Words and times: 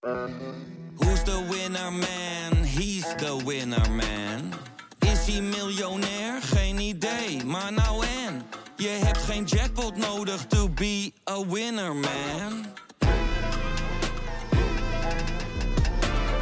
Who's 0.00 1.22
the 1.24 1.46
winner 1.50 1.90
man? 1.90 2.64
He's 2.64 3.04
the 3.16 3.36
winner 3.44 3.90
man. 3.90 4.52
Is 4.98 5.26
hij 5.26 5.42
miljonair? 5.42 6.42
Geen 6.42 6.78
idee, 6.78 7.44
maar 7.44 7.72
nou 7.72 8.06
en. 8.06 8.42
Je 8.76 8.88
hebt 8.88 9.18
geen 9.18 9.44
jackpot 9.44 9.96
nodig 9.96 10.46
to 10.46 10.68
be 10.68 11.12
a 11.30 11.46
winner 11.46 11.94
man. 11.94 12.66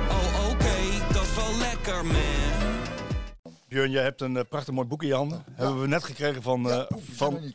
Oh 0.09 0.51
oké, 0.51 1.13
dat 1.13 1.23
is 1.23 1.35
wel 1.35 1.59
lekker 1.59 2.05
man. 2.07 2.77
Björn, 3.69 3.91
jij 3.91 4.03
hebt 4.03 4.21
een 4.21 4.37
eh, 4.37 4.45
prachtig 4.49 4.75
mooi 4.75 4.87
boek 4.87 5.03
in 5.03 5.09
je 5.09 5.15
handen. 5.15 5.45
Hebben 5.53 5.81
we 5.81 5.87
net 5.87 6.05
gekregen 6.05 6.43
van, 6.43 6.71
eh, 6.71 6.83
Van, 7.13 7.53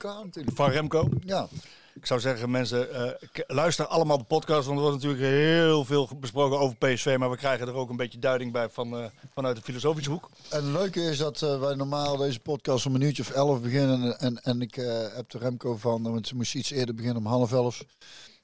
van 0.55 0.69
Remco. 0.69 1.09
Ja, 1.25 1.47
Ik 1.95 2.05
zou 2.05 2.19
zeggen, 2.19 2.51
mensen, 2.51 2.87
k- 3.31 3.43
luister 3.47 3.85
allemaal 3.85 4.17
de 4.17 4.23
podcast. 4.23 4.65
Want 4.65 4.77
er 4.79 4.83
wordt 4.85 5.03
natuurlijk 5.03 5.23
heel 5.33 5.85
veel 5.85 6.09
besproken 6.19 6.59
over 6.59 6.75
PSV. 6.77 7.15
Maar 7.19 7.29
we 7.29 7.37
krijgen 7.37 7.67
er 7.67 7.73
ook 7.73 7.89
een 7.89 7.95
beetje 7.95 8.19
duiding 8.19 8.51
bij 8.51 8.69
van, 8.69 8.97
eh, 8.97 9.05
vanuit 9.33 9.55
de 9.55 9.61
filosofische 9.61 10.09
hoek. 10.11 10.29
en 10.49 10.63
het 10.63 10.73
leuke 10.73 11.01
is 11.01 11.17
dat 11.17 11.41
eh, 11.41 11.59
wij 11.59 11.75
normaal 11.75 12.17
deze 12.17 12.39
podcast 12.39 12.85
om 12.85 12.95
een 12.95 13.01
uurtje 13.01 13.23
of 13.23 13.29
elf 13.29 13.61
beginnen. 13.61 14.19
En, 14.19 14.37
en 14.43 14.61
ik 14.61 14.75
heb 15.15 15.29
de 15.29 15.37
Remco 15.37 15.77
van, 15.77 16.03
want 16.03 16.27
ze 16.27 16.35
moest 16.35 16.55
iets 16.55 16.71
eerder 16.71 16.95
beginnen 16.95 17.17
om 17.21 17.25
half 17.27 17.51
elf. 17.51 17.83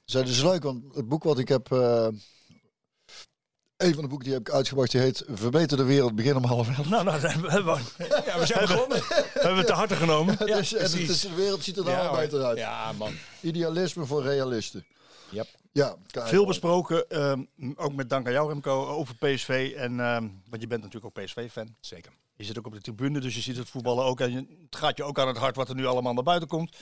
Dat 0.04 0.28
is 0.28 0.42
leuk, 0.42 0.62
want 0.62 0.94
het 0.94 1.08
boek 1.08 1.22
wat 1.24 1.38
ik 1.38 1.48
heb... 1.48 1.68
een 3.82 3.94
van 3.94 4.02
de 4.02 4.08
boeken 4.08 4.26
die 4.26 4.36
heb 4.36 4.48
ik 4.48 4.54
uitgebracht, 4.54 4.90
die 4.90 5.00
heet 5.00 5.24
Verbeter 5.28 5.76
de 5.76 5.84
wereld, 5.84 6.14
begin 6.14 6.36
om 6.36 6.44
half 6.44 6.76
elf. 6.76 6.88
Nou, 6.88 7.04
nou, 7.04 7.18
hebben 7.20 7.42
we, 7.42 7.50
hebben 7.50 7.74
we- 7.74 8.22
Ja, 8.26 8.38
we 8.38 8.46
zijn 8.46 8.66
begonnen. 8.66 9.02
hebben 9.08 9.52
we 9.52 9.58
het 9.58 9.66
te 9.66 9.72
harte 9.72 9.94
genomen. 9.96 10.36
Ja, 10.46 10.56
dus, 10.56 10.74
en 10.74 10.82
het 10.82 10.92
is, 10.94 11.20
de 11.20 11.34
wereld 11.34 11.64
ziet 11.64 11.76
er 11.76 11.84
nou 11.84 11.96
Ja, 11.96 12.06
al 12.06 12.16
beter 12.16 12.42
uit. 12.44 12.58
Ja, 12.58 12.92
man. 12.92 13.12
Idealisme 13.40 14.04
voor 14.06 14.22
realisten. 14.22 14.84
Yep. 15.30 15.46
Ja. 15.72 15.96
Veel 16.08 16.46
besproken, 16.46 17.08
ehm, 17.08 17.42
ook 17.76 17.92
met 17.94 18.08
dank 18.10 18.26
aan 18.26 18.32
jou 18.32 18.48
Remco, 18.48 18.86
over 18.86 19.14
PSV. 19.16 19.72
En, 19.76 20.00
ehm, 20.00 20.28
want 20.48 20.62
je 20.62 20.66
bent 20.66 20.82
natuurlijk 20.82 21.16
ook 21.16 21.24
PSV-fan. 21.24 21.76
Zeker. 21.80 22.12
Je 22.36 22.44
zit 22.44 22.58
ook 22.58 22.66
op 22.66 22.72
de 22.72 22.80
tribune, 22.80 23.20
dus 23.20 23.34
je 23.34 23.40
ziet 23.40 23.56
het 23.56 23.68
voetballen 23.70 24.04
ook. 24.04 24.20
En 24.20 24.32
je- 24.32 24.46
het 24.70 24.76
gaat 24.76 24.96
je 24.96 25.04
ook 25.04 25.18
aan 25.18 25.28
het 25.28 25.36
hart 25.36 25.56
wat 25.56 25.68
er 25.68 25.74
nu 25.74 25.86
allemaal 25.86 26.12
naar 26.14 26.22
buiten 26.22 26.48
komt. 26.48 26.76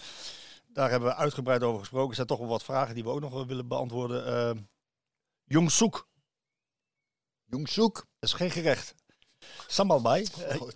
Daar 0.72 0.90
hebben 0.90 1.08
we 1.08 1.14
uitgebreid 1.14 1.62
over 1.62 1.78
gesproken. 1.80 2.08
Er 2.08 2.14
zijn 2.14 2.26
toch 2.26 2.38
wel 2.38 2.48
wat 2.48 2.62
vragen 2.64 2.94
die 2.94 3.04
we 3.04 3.10
ook 3.10 3.20
nog 3.20 3.32
wel 3.32 3.46
willen 3.46 3.68
beantwoorden. 3.68 4.28
Uh, 4.56 4.62
Jong 5.44 5.70
Soek, 5.70 6.07
Jongzoek. 7.50 7.94
dat 7.94 8.30
is 8.30 8.32
geen 8.32 8.50
gerecht. 8.50 8.94
Sambal 9.66 10.00
bij. 10.02 10.26
Oh, 10.60 10.68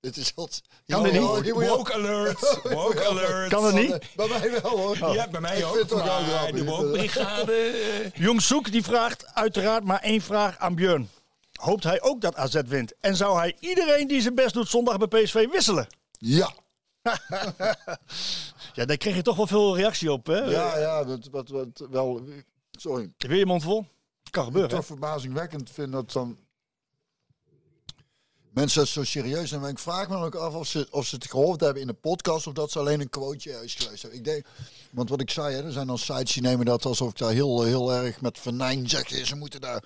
dit 0.00 0.16
is 0.16 0.32
wat. 0.34 0.60
Kan 0.86 1.02
dit 1.02 1.12
niet? 1.12 1.22
Oh, 1.22 1.68
Woke 1.68 1.92
alert. 1.94 2.58
Woke 2.74 3.06
alert. 3.08 3.48
Kan 3.50 3.64
het 3.64 3.74
niet? 3.74 3.98
Bij 4.16 4.28
mij 4.28 4.60
wel 4.62 4.78
hoor. 4.78 5.14
Ja, 5.14 5.28
bij 5.28 5.40
mij 5.40 5.58
Ik 5.58 5.64
ook. 5.64 5.76
vind 5.76 5.90
het 5.90 5.98
ook 5.98 6.04
maar 6.06 6.22
grappig. 6.22 6.56
de 6.56 6.64
woke-brigade. 6.64 8.10
Jong 8.14 8.42
Soek 8.42 8.72
die 8.72 8.82
vraagt 8.82 9.34
uiteraard 9.34 9.84
maar 9.84 10.00
één 10.00 10.20
vraag 10.20 10.58
aan 10.58 10.74
Björn. 10.74 11.10
Hoopt 11.52 11.84
hij 11.84 12.02
ook 12.02 12.20
dat 12.20 12.36
AZ 12.36 12.60
wint? 12.66 12.94
En 13.00 13.16
zou 13.16 13.38
hij 13.38 13.56
iedereen 13.60 14.06
die 14.08 14.20
zijn 14.20 14.34
best 14.34 14.54
doet 14.54 14.68
zondag 14.68 14.96
bij 15.08 15.22
PSV 15.22 15.48
wisselen? 15.50 15.86
Ja. 16.18 16.52
Ja, 18.72 18.84
daar 18.84 18.96
kreeg 18.96 19.14
je 19.14 19.22
toch 19.22 19.36
wel 19.36 19.46
veel 19.46 19.76
reactie 19.76 20.12
op, 20.12 20.26
hè? 20.26 20.38
Ja, 20.38 20.78
ja, 20.78 21.04
dat, 21.04 21.28
wat, 21.30 21.48
wat 21.48 21.86
wel. 21.90 22.22
Sorry. 22.70 23.12
Wil 23.16 23.36
je 23.38 23.46
mond 23.46 23.62
vol? 23.62 23.86
Kan 24.30 24.44
gebeuren. 24.44 24.70
Toch 24.70 24.86
verbazingwekkend 24.86 25.70
vind 25.70 25.92
dat 25.92 26.12
dan. 26.12 26.38
Mensen 28.50 28.80
dat 28.80 28.88
zo 28.88 29.04
serieus 29.04 29.48
zijn. 29.48 29.60
Maar 29.60 29.70
ik 29.70 29.78
vraag 29.78 30.08
me 30.08 30.14
dan 30.14 30.24
ook 30.24 30.34
af 30.34 30.54
of 30.54 30.66
ze, 30.66 30.86
of 30.90 31.06
ze 31.06 31.14
het 31.14 31.30
gehoord 31.30 31.60
hebben 31.60 31.82
in 31.82 31.88
de 31.88 31.94
podcast. 31.94 32.46
Of 32.46 32.52
dat 32.52 32.70
ze 32.70 32.78
alleen 32.78 33.00
een 33.00 33.10
quoteje 33.10 33.64
is 33.64 33.74
geweest. 33.74 34.04
Ik 34.04 34.24
denk, 34.24 34.46
want 34.90 35.08
wat 35.08 35.20
ik 35.20 35.30
zei, 35.30 35.54
hè, 35.54 35.64
er 35.64 35.72
zijn 35.72 35.86
dan 35.86 35.98
sites 35.98 36.32
die 36.32 36.42
nemen 36.42 36.66
dat 36.66 36.84
alsof 36.84 37.10
ik 37.10 37.18
daar 37.18 37.32
heel, 37.32 37.62
heel 37.62 37.92
erg 37.92 38.20
met 38.20 38.38
venijn 38.38 38.88
zeg. 38.88 39.08
Ze 39.08 39.36
moeten 39.36 39.60
daar. 39.60 39.84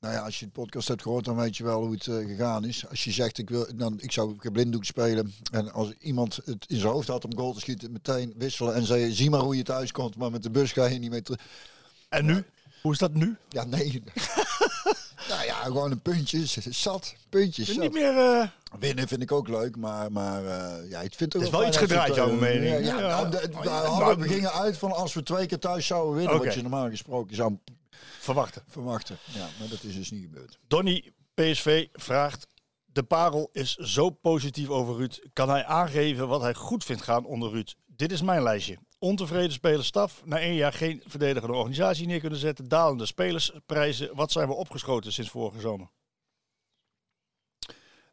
Nou 0.00 0.14
ja, 0.14 0.20
als 0.20 0.38
je 0.38 0.44
de 0.44 0.50
podcast 0.52 0.88
hebt 0.88 1.02
gehoord, 1.02 1.24
dan 1.24 1.36
weet 1.36 1.56
je 1.56 1.64
wel 1.64 1.80
hoe 1.80 1.92
het 1.92 2.06
eh, 2.06 2.16
gegaan 2.16 2.64
is. 2.64 2.88
Als 2.88 3.04
je 3.04 3.12
zegt, 3.12 3.38
ik, 3.38 3.50
wil, 3.50 3.66
dan, 3.74 4.00
ik 4.00 4.12
zou 4.12 4.36
een 4.38 4.52
blinddoek 4.52 4.84
spelen. 4.84 5.34
En 5.52 5.72
als 5.72 5.92
iemand 5.98 6.40
het 6.44 6.64
in 6.68 6.78
zijn 6.78 6.92
hoofd 6.92 7.08
had 7.08 7.24
om 7.24 7.36
goal 7.36 7.52
te 7.52 7.60
schieten, 7.60 7.92
meteen 7.92 8.34
wisselen. 8.36 8.74
En 8.74 8.84
zei, 8.84 9.12
zie 9.12 9.30
maar 9.30 9.40
hoe 9.40 9.56
je 9.56 9.62
thuis 9.62 9.92
komt. 9.92 10.16
Maar 10.16 10.30
met 10.30 10.42
de 10.42 10.50
bus 10.50 10.72
ga 10.72 10.86
je 10.86 10.98
niet 10.98 11.10
meer 11.10 11.22
terug. 11.22 11.40
En 12.08 12.24
nu? 12.24 12.44
Hoe 12.88 12.96
is 12.96 13.02
dat 13.02 13.14
nu? 13.14 13.36
Ja, 13.48 13.64
nee. 13.64 14.02
nou 15.28 15.44
ja, 15.44 15.54
gewoon 15.54 15.90
een 15.90 16.00
puntje. 16.00 16.44
Zat. 16.70 17.14
Puntjes. 17.28 17.76
Niet 17.76 17.92
meer... 17.92 18.16
eh, 18.18 18.48
Winnen 18.80 19.08
vind 19.08 19.22
ik 19.22 19.32
ook 19.32 19.48
leuk, 19.48 19.76
maar, 19.76 20.12
maar 20.12 20.44
eh, 20.46 20.90
ja, 20.90 21.00
ik 21.00 21.14
vind 21.14 21.32
het 21.32 21.42
Het 21.42 21.42
is 21.52 21.58
wel 21.58 21.66
iets 21.66 21.76
gedraaid, 21.76 22.14
jouw 22.14 22.30
eh, 22.30 22.38
mening. 22.38 22.86
Ja, 22.86 22.98
Ja. 22.98 23.00
nou, 23.00 23.24
Oh, 23.26 23.30
we 23.30 23.48
ja, 23.64 23.70
hadden- 23.70 23.98
nou, 23.98 24.18
we 24.20 24.28
gingen 24.28 24.52
uit 24.52 24.78
van 24.78 24.92
als 24.92 25.14
we 25.14 25.22
twee 25.22 25.46
keer 25.46 25.58
thuis 25.58 25.86
zouden 25.86 26.14
winnen, 26.14 26.38
wat 26.44 26.54
je 26.54 26.60
normaal 26.62 26.88
gesproken 26.90 27.36
zou 27.36 27.58
verwachten. 28.18 28.62
verwachten. 28.68 29.18
Ja, 29.24 29.46
maar 29.58 29.68
dat 29.68 29.82
is 29.82 29.94
dus 29.94 30.10
niet 30.10 30.22
gebeurd. 30.22 30.58
Donny 30.66 31.12
PSV 31.34 31.86
vraagt... 31.92 32.46
De 32.92 33.02
parel 33.02 33.48
is 33.52 33.74
zo 33.76 34.10
positief 34.10 34.68
over 34.68 34.96
Ruud. 34.96 35.18
Kan 35.32 35.50
hij 35.50 35.64
aangeven 35.64 36.28
wat 36.28 36.40
hij 36.40 36.54
goed 36.54 36.84
vindt 36.84 37.02
gaan 37.02 37.24
onder 37.24 37.50
Ruud? 37.50 37.74
Dit 37.86 38.12
is 38.12 38.22
mijn 38.22 38.42
lijstje. 38.42 38.78
Ontevreden 38.98 39.52
spelerstaf. 39.52 40.22
Na 40.24 40.38
één 40.38 40.54
jaar 40.54 40.72
geen 40.72 41.02
verdedigende 41.06 41.56
organisatie 41.56 42.06
neer 42.06 42.20
kunnen 42.20 42.38
zetten. 42.38 42.68
Dalende 42.68 43.06
spelersprijzen. 43.06 44.14
Wat 44.14 44.32
zijn 44.32 44.48
we 44.48 44.54
opgeschoten 44.54 45.12
sinds 45.12 45.30
vorige 45.30 45.60
zomer? 45.60 45.88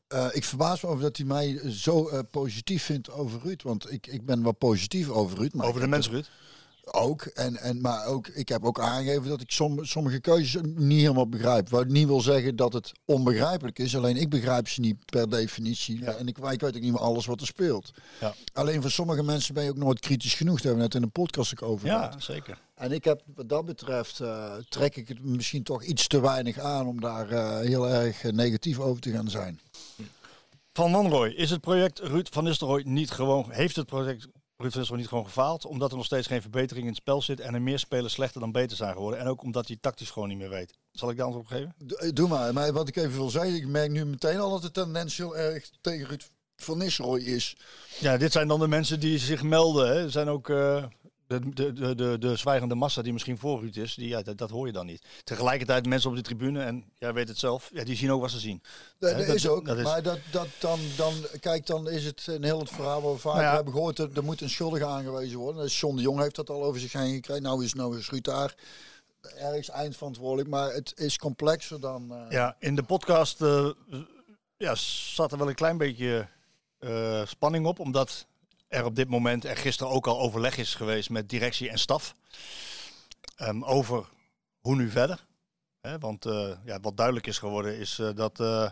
Eh, 0.07 0.27
ik 0.31 0.43
verbaas 0.43 0.81
me 0.81 0.89
over 0.89 1.01
dat 1.03 1.17
hij 1.17 1.25
mij 1.25 1.71
zo 1.71 2.07
eh, 2.07 2.19
positief 2.31 2.83
vindt 2.83 3.11
over 3.11 3.41
Ruud. 3.41 3.61
Want 3.61 3.91
ik, 3.91 4.07
ik 4.07 4.25
ben 4.25 4.43
wel 4.43 4.51
positief 4.51 5.09
over 5.09 5.37
Ruud. 5.37 5.53
Maar 5.53 5.67
Over 5.67 5.81
de 5.81 5.87
mens 5.87 6.09
Ruud. 6.09 6.29
Ook. 6.91 7.21
En, 7.21 7.57
en, 7.57 7.81
maar 7.81 8.05
ook, 8.05 8.27
ik 8.27 8.49
heb 8.49 8.65
ook 8.65 8.79
aangegeven 8.79 9.29
dat 9.29 9.41
ik 9.41 9.51
som, 9.51 9.85
sommige 9.85 10.19
keuzes 10.19 10.61
niet 10.63 11.01
helemaal 11.01 11.29
begrijp. 11.29 11.69
Wat 11.69 11.87
niet 11.87 12.07
wil 12.07 12.21
zeggen 12.21 12.55
dat 12.55 12.73
het 12.73 12.91
onbegrijpelijk 13.05 13.79
is. 13.79 13.95
Alleen 13.95 14.17
ik 14.17 14.29
begrijp 14.29 14.67
ze 14.67 14.79
niet 14.79 15.05
per 15.05 15.29
definitie. 15.29 15.99
Ja. 15.99 16.11
En 16.11 16.27
ik, 16.27 16.37
ik 16.37 16.61
weet 16.61 16.75
ook 16.75 16.81
niet 16.81 16.91
meer 16.91 17.01
alles 17.01 17.25
wat 17.25 17.41
er 17.41 17.47
speelt. 17.47 17.91
Ja. 18.19 18.33
Alleen 18.53 18.81
voor 18.81 18.91
sommige 18.91 19.23
mensen 19.23 19.53
ben 19.53 19.63
je 19.63 19.69
ook 19.69 19.77
nooit 19.77 19.99
kritisch 19.99 20.33
genoeg. 20.33 20.55
Daar 20.55 20.65
hebben 20.65 20.81
we 20.81 20.93
net 20.93 20.95
in 20.95 21.01
de 21.01 21.21
podcast 21.21 21.51
ook 21.51 21.69
over. 21.69 21.87
Ja, 21.87 22.13
zeker. 22.17 22.57
En 22.75 22.91
ik 22.91 23.03
heb 23.03 23.21
wat 23.35 23.49
dat 23.49 23.65
betreft, 23.65 24.19
eh, 24.19 24.53
trek 24.69 24.95
ik 24.95 25.07
het 25.07 25.23
misschien 25.23 25.63
toch 25.63 25.83
iets 25.83 26.07
te 26.07 26.21
weinig 26.21 26.59
aan 26.59 26.87
om 26.87 27.01
daar 27.01 27.29
eh, 27.29 27.59
heel 27.59 27.89
erg 27.89 28.23
eh, 28.23 28.31
negatief 28.31 28.79
over 28.79 29.01
te 29.01 29.11
gaan 29.11 29.29
zijn. 29.29 29.59
Van 30.73 30.91
Wanrooy, 30.91 31.29
is 31.29 31.49
het 31.49 31.61
project 31.61 31.99
Ruud 31.99 32.27
van 32.31 32.43
Nistelrooy 32.43 32.83
niet 32.85 33.11
gewoon... 33.11 33.51
Heeft 33.51 33.75
het 33.75 33.85
project 33.85 34.27
Nistelrooy 34.57 34.97
niet 34.97 35.07
gewoon 35.07 35.25
gefaald? 35.25 35.65
Omdat 35.65 35.91
er 35.91 35.97
nog 35.97 36.05
steeds 36.05 36.27
geen 36.27 36.41
verbetering 36.41 36.83
in 36.85 36.91
het 36.91 37.01
spel 37.01 37.21
zit... 37.21 37.39
en 37.39 37.53
er 37.53 37.61
meer 37.61 37.79
spelers 37.79 38.13
slechter 38.13 38.39
dan 38.41 38.51
beter 38.51 38.77
zijn 38.77 38.93
geworden. 38.93 39.19
En 39.19 39.27
ook 39.27 39.41
omdat 39.43 39.67
hij 39.67 39.77
tactisch 39.81 40.09
gewoon 40.09 40.29
niet 40.29 40.37
meer 40.37 40.49
weet. 40.49 40.73
Zal 40.91 41.09
ik 41.09 41.17
daar 41.17 41.25
antwoord 41.25 41.45
op 41.45 41.51
geven? 41.51 41.75
Eh, 41.97 42.09
Doe 42.13 42.27
maar. 42.27 42.53
Maar 42.53 42.73
wat 42.73 42.87
ik 42.87 42.95
even 42.95 43.11
wil 43.11 43.29
zeggen, 43.29 43.55
ik 43.55 43.67
merk 43.67 43.91
nu 43.91 44.05
meteen 44.05 44.39
al 44.39 44.49
dat 44.49 44.61
de 44.61 44.71
tendens 44.71 45.17
heel 45.17 45.37
erg 45.37 45.69
tegen 45.81 46.07
Ruud 46.07 46.23
van 46.55 46.77
Nistelrooy 46.77 47.21
is. 47.21 47.55
Ja, 47.99 48.17
dit 48.17 48.31
zijn 48.31 48.47
dan 48.47 48.59
de 48.59 48.67
mensen 48.67 48.99
die 48.99 49.17
zich 49.19 49.43
melden. 49.43 49.87
Hè. 49.87 50.03
Er 50.03 50.11
zijn 50.11 50.27
ook 50.29 50.49
eh, 50.49 50.85
de, 51.27 51.49
de, 51.53 51.73
de, 51.73 51.95
de, 51.95 52.17
de 52.19 52.35
zwijgende 52.35 52.75
massa 52.75 53.01
die 53.01 53.13
misschien 53.13 53.37
voor 53.37 53.59
Ruud 53.61 53.75
is. 53.75 53.95
Die, 53.95 54.07
ja, 54.07 54.21
dat, 54.21 54.37
dat 54.37 54.49
hoor 54.49 54.65
je 54.67 54.73
dan 54.73 54.85
niet. 54.85 55.01
Tegelijkertijd 55.23 55.85
mensen 55.85 56.09
op 56.09 56.15
de 56.15 56.21
tribune, 56.21 56.63
en 56.63 56.85
jij 56.97 57.13
weet 57.13 57.27
het 57.27 57.37
zelf, 57.37 57.69
ja, 57.73 57.83
die 57.83 57.95
zien 57.95 58.11
ook 58.11 58.21
wat 58.21 58.31
ze 58.31 58.39
zien. 58.39 58.61
Dat, 58.99 59.11
Hè, 59.11 59.17
dat 59.17 59.27
dat- 59.27 59.35
is 59.35 59.47
ook. 59.47 59.65
dat 59.65 59.77
is- 59.77 59.83
Maar 59.83 60.03
dat, 60.03 60.19
dat 60.31 60.47
dan, 60.59 60.79
dan, 60.97 61.13
kijk, 61.39 61.65
dan 61.65 61.89
is 61.89 62.05
het 62.05 62.27
een 62.27 62.43
heel 62.43 62.59
het 62.59 62.69
verhaal 62.69 63.01
waar 63.01 63.13
we 63.13 63.19
vaak 63.19 63.33
Nou 63.33 63.45
ja. 63.45 63.55
hebben 63.55 63.73
gehoord. 63.73 63.99
Er, 63.99 64.09
er 64.15 64.23
moet 64.23 64.41
een 64.41 64.49
schuldige 64.49 64.85
aangewezen 64.85 65.37
worden. 65.39 65.67
John 65.67 65.95
de 65.95 66.01
Jong 66.01 66.19
heeft 66.19 66.35
dat 66.35 66.49
al 66.49 66.63
over 66.63 66.79
zich 66.79 66.93
heen 66.93 67.13
gekregen. 67.13 67.43
Nou 67.43 67.63
is, 67.63 67.73
nou 67.73 67.97
is 67.97 68.09
Ruud 68.09 68.23
daar 68.23 68.55
ergens 69.37 69.69
eindverantwoordelijk. 69.69 70.49
Maar 70.49 70.73
het 70.73 70.93
is 70.95 71.17
complexer 71.17 71.79
dan... 71.79 72.11
eh, 72.13 72.31
Ja, 72.31 72.55
in 72.59 72.75
de 72.75 72.83
podcast 72.83 73.41
eh, 73.41 73.69
ja, 74.57 74.75
zat 74.75 75.31
er 75.31 75.37
wel 75.37 75.49
een 75.49 75.55
klein 75.55 75.77
beetje 75.77 76.27
eh, 76.79 77.25
spanning 77.25 77.65
op. 77.65 77.79
Omdat 77.79 78.25
er 78.67 78.85
op 78.85 78.95
dit 78.95 79.09
moment, 79.09 79.45
en 79.45 79.55
gisteren 79.55 79.91
ook 79.93 80.07
al 80.07 80.19
overleg 80.19 80.57
is 80.57 80.75
geweest 80.75 81.09
met 81.09 81.29
directie 81.29 81.69
en 81.69 81.79
staf. 81.79 82.15
ehm, 83.35 83.63
over 83.63 84.05
hoe 84.59 84.75
nu 84.75 84.89
verder. 84.89 85.25
Want 85.99 86.25
eh, 86.25 86.49
ja, 86.65 86.79
wat 86.79 86.97
duidelijk 86.97 87.27
is 87.27 87.37
geworden 87.37 87.77
is 87.77 87.99
eh, 87.99 88.09
dat 88.15 88.39
eh, 88.39 88.69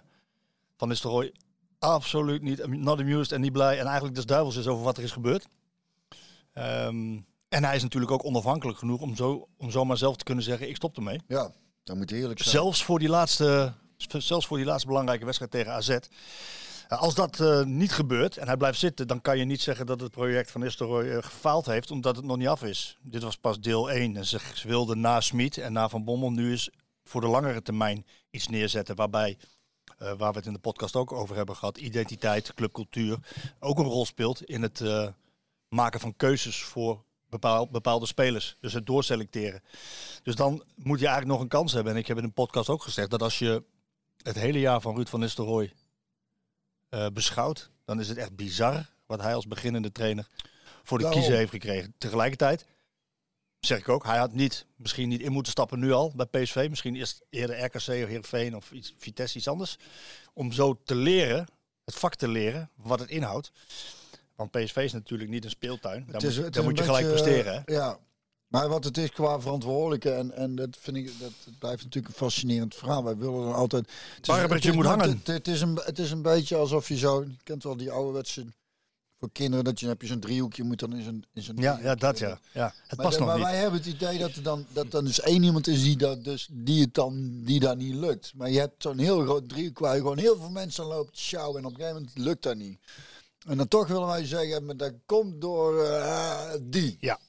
Van 0.78 0.88
Nistelrooy 0.88 1.34
absoluut 1.80 2.42
niet 2.42 2.68
not 2.68 3.00
amused 3.00 3.32
en 3.32 3.42
niet 3.42 3.52
blij. 3.52 3.80
En 3.80 3.86
eigenlijk 3.86 4.16
des 4.16 4.26
duivels 4.26 4.56
is 4.56 4.68
over 4.68 4.84
wat 4.84 4.98
er 4.98 5.04
is 5.04 5.12
gebeurd. 5.12 5.48
Ehm, 6.54 7.20
en 7.50 7.64
hij 7.64 7.76
is 7.76 7.82
natuurlijk 7.82 8.12
ook 8.12 8.26
onafhankelijk 8.26 8.78
genoeg 8.78 9.02
om, 9.02 9.16
zo, 9.16 9.48
om 9.58 9.72
zomaar 9.72 9.98
zelf 9.98 10.16
te 10.16 10.24
kunnen 10.24 10.44
zeggen, 10.44 10.70
ik 10.70 10.76
stop 10.76 10.98
ermee. 10.98 11.22
ja, 11.28 11.52
dat 11.84 11.96
moet 11.96 12.10
heerlijk 12.10 12.40
zijn. 12.40 12.50
Zelfs 12.50 12.84
voor 12.84 13.00
die 13.00 13.10
laatste, 13.10 13.74
zelfs 14.18 14.48
voor 14.48 14.58
die 14.58 14.66
laatste 14.66 14.88
belangrijke 14.88 15.26
wedstrijd 15.26 15.52
tegen 15.52 15.72
AZ. 15.72 15.98
Uh, 16.94 17.02
Als 17.02 17.16
dat 17.16 17.40
uh, 17.40 17.64
niet 17.64 17.92
gebeurt 17.92 18.38
en 18.38 18.48
hij 18.48 18.58
blijft 18.58 18.80
zitten, 18.80 19.08
dan 19.08 19.22
kan 19.22 19.38
je 19.38 19.46
niet 19.46 19.62
zeggen 19.62 19.86
dat 19.86 20.00
het 20.00 20.12
project 20.12 20.52
van 20.52 20.62
Nistelrooy 20.62 21.06
uh, 21.06 21.18
gefaald 21.24 21.66
heeft, 21.66 21.92
omdat 21.92 22.16
het 22.16 22.26
nog 22.26 22.38
niet 22.38 22.48
af 22.48 22.64
is. 22.64 22.98
Dit 23.02 23.24
was 23.24 23.38
pas 23.38 23.60
deel 23.60 23.92
1 23.92 24.18
en 24.18 24.26
ze, 24.26 24.40
wilden 24.64 25.00
na 25.00 25.22
Smit 25.22 25.58
en 25.58 25.74
na 25.74 25.90
Van 25.90 26.04
Bommel 26.04 26.32
nu 26.32 26.52
eens 26.52 26.70
voor 27.04 27.22
de 27.22 27.28
langere 27.28 27.62
termijn 27.62 28.06
iets 28.30 28.48
neerzetten 28.48 28.96
waarbij, 28.96 29.38
uh, 30.00 30.14
waar 30.18 30.32
we 30.32 30.38
het 30.38 30.46
in 30.46 30.54
de 30.54 30.60
podcast 30.60 30.96
ook 30.96 31.12
over 31.12 31.36
hebben 31.36 31.56
gehad, 31.56 31.78
identiteit, 31.78 32.54
clubcultuur 32.54 33.18
ook 33.60 33.80
een 33.80 33.86
rol 33.86 34.06
speelt 34.06 34.44
in 34.44 34.62
het 34.62 34.84
maken 35.70 36.00
van 36.00 36.16
keuzes 36.16 36.64
voor 36.64 37.04
bepaal, 37.30 37.68
bepaalde 37.70 38.06
spelers. 38.06 38.58
Dus 38.60 38.74
het 38.74 38.86
doorselecteren. 38.86 39.64
Dus 40.24 40.36
dan 40.36 40.64
moet 40.76 41.00
je 41.00 41.06
eigenlijk 41.06 41.36
nog 41.36 41.44
een 41.44 41.58
kans 41.58 41.74
hebben. 41.74 41.94
En 41.94 42.00
ik 42.00 42.08
heb 42.08 42.18
in 42.18 42.24
een 42.24 42.34
podcast 42.34 42.70
ook 42.70 42.84
gezegd 42.84 43.10
dat 43.10 43.22
als 43.22 43.40
je 43.40 43.64
het 44.24 44.36
hele 44.36 44.60
jaar 44.60 44.82
van 44.82 44.96
Ruud 44.96 45.08
van 45.08 45.20
Nistelrooy 45.20 45.74
eh, 46.94 47.08
beschouwt, 47.14 47.70
dan 47.86 48.00
is 48.00 48.10
het 48.10 48.18
echt 48.18 48.36
bizar 48.36 48.90
wat 49.06 49.22
hij 49.22 49.36
als 49.36 49.48
beginnende 49.48 49.92
trainer 49.92 50.28
voor 50.84 50.98
de 50.98 51.04
Daarom. 51.04 51.22
kiezer 51.22 51.38
heeft 51.40 51.52
gekregen. 51.52 51.94
Tegelijkertijd 51.98 52.66
zeg 53.60 53.80
ik 53.80 53.90
ook, 53.90 54.06
hij 54.06 54.18
had 54.18 54.34
niet, 54.34 54.66
misschien 54.76 55.10
niet 55.10 55.22
in 55.22 55.32
moeten 55.32 55.52
stappen 55.52 55.80
nu 55.80 55.92
al 55.92 56.14
bij 56.16 56.26
PSV. 56.26 56.68
Misschien 56.70 56.96
eerst 56.96 57.22
eerder 57.30 57.64
RKC 57.64 57.76
of 57.76 57.86
Heerenveen 57.88 58.56
of 58.56 58.72
iets, 58.72 58.94
Vitesse 58.98 59.38
iets 59.38 59.48
anders. 59.48 59.78
Om 60.34 60.52
zo 60.52 60.80
te 60.84 60.96
leren, 60.96 61.48
het 61.86 61.96
vak 61.96 62.16
te 62.16 62.28
leren, 62.28 62.70
wat 62.76 63.00
het 63.00 63.10
inhoudt. 63.10 63.52
Want 64.36 64.52
PSV 64.52 64.76
is 64.78 64.92
natuurlijk 64.94 65.30
niet 65.30 65.44
een 65.44 65.50
speeltuin. 65.50 66.06
Daar 66.12 66.24
is- 66.24 66.40
moet, 66.40 66.54
daar 66.54 66.64
je 66.76 66.84
gelijk 66.84 67.08
presteren. 67.08 67.54
Hè? 67.66 67.74
Ja. 67.74 68.00
Maar 68.54 68.70
wat 68.70 68.84
het 68.84 68.98
is 68.98 69.10
qua 69.12 69.40
verantwoordelijke, 69.40 70.12
en, 70.12 70.32
en 70.36 70.56
dat 70.56 70.78
vind 70.80 70.98
ik, 70.98 71.12
dat 71.20 71.32
blijft 71.60 71.84
natuurlijk 71.84 72.14
een 72.14 72.20
fascinerend 72.20 72.76
verhaal. 72.76 73.04
Wij 73.04 73.18
willen 73.18 73.44
dan 73.44 73.54
altijd... 73.54 73.92
Barbertje 74.26 74.74
moet 74.74 74.86
hangen. 74.86 75.10
Het, 75.10 75.28
het 75.28 75.48
is 75.48 75.62
een, 75.62 75.80
het 75.84 76.00
is 76.00 76.12
een 76.12 76.22
beetje 76.22 76.56
alsof 76.56 76.88
je 76.88 76.98
zo, 76.98 77.22
je 77.22 77.36
kent 77.44 77.64
wel 77.64 77.78
die 77.78 77.92
ouderwetse, 77.92 78.46
voor 79.20 79.30
kinderen, 79.32 79.66
dat 79.66 79.80
je, 79.80 79.86
dan 79.86 79.94
heb 79.94 80.02
je 80.02 80.08
zo'n 80.08 80.20
driehoekje, 80.20 80.64
moet 80.64 80.80
dan 80.80 80.96
in 80.96 81.04
zo'n 81.04 81.26
in 81.34 81.42
zo'n 81.42 81.56
Ja, 81.58 81.80
ja, 81.82 81.96
dat 81.96 82.20
ja. 82.20 82.40
ja. 82.54 82.74
Het 82.88 82.98
Maar, 82.98 83.06
past 83.06 83.12
de- 83.18 83.20
nog 83.20 83.28
maar 83.30 83.38
niet. 83.38 83.48
wij 83.48 83.58
hebben 83.58 83.80
het 83.80 83.90
idee 83.90 84.18
dat 84.18 84.36
er 84.36 84.44
dan, 84.44 84.66
dat 84.74 84.92
dan 84.92 85.06
dus 85.06 85.20
één 85.20 85.44
iemand 85.44 85.68
is 85.68 85.84
die, 85.84 85.98
dat 85.98 86.24
dus, 86.24 86.48
die 86.52 86.82
het 86.82 86.94
dan 86.94 87.42
die 87.44 87.60
daar 87.60 87.76
niet 87.76 87.96
lukt. 87.96 88.32
Maar 88.36 88.50
je 88.50 88.60
hebt 88.60 88.82
zo'n 88.84 88.98
heel 88.98 89.22
groot 89.22 89.50
driehoek 89.50 89.80
waar 89.80 89.96
je 89.96 90.02
gewoon 90.02 90.18
heel 90.18 90.38
veel 90.38 90.50
mensen 90.50 90.84
aan 90.84 90.90
loopt 90.90 91.18
sjouwen 91.18 91.58
en 91.60 91.66
op 91.66 91.72
een 91.72 91.78
gegeven 91.78 92.02
moment 92.02 92.18
lukt 92.18 92.44
dat 92.44 92.56
niet. 92.56 92.80
En 93.48 93.58
dan 93.58 93.68
toch 93.68 93.88
willen 93.88 94.08
wij 94.08 94.26
zeggen, 94.26 94.66
maar 94.66 94.78
dat 94.78 94.94
komt 95.06 95.42
door 95.42 95.84
eh, 95.84 96.52
die. 96.62 96.98
Ja. 97.00 97.20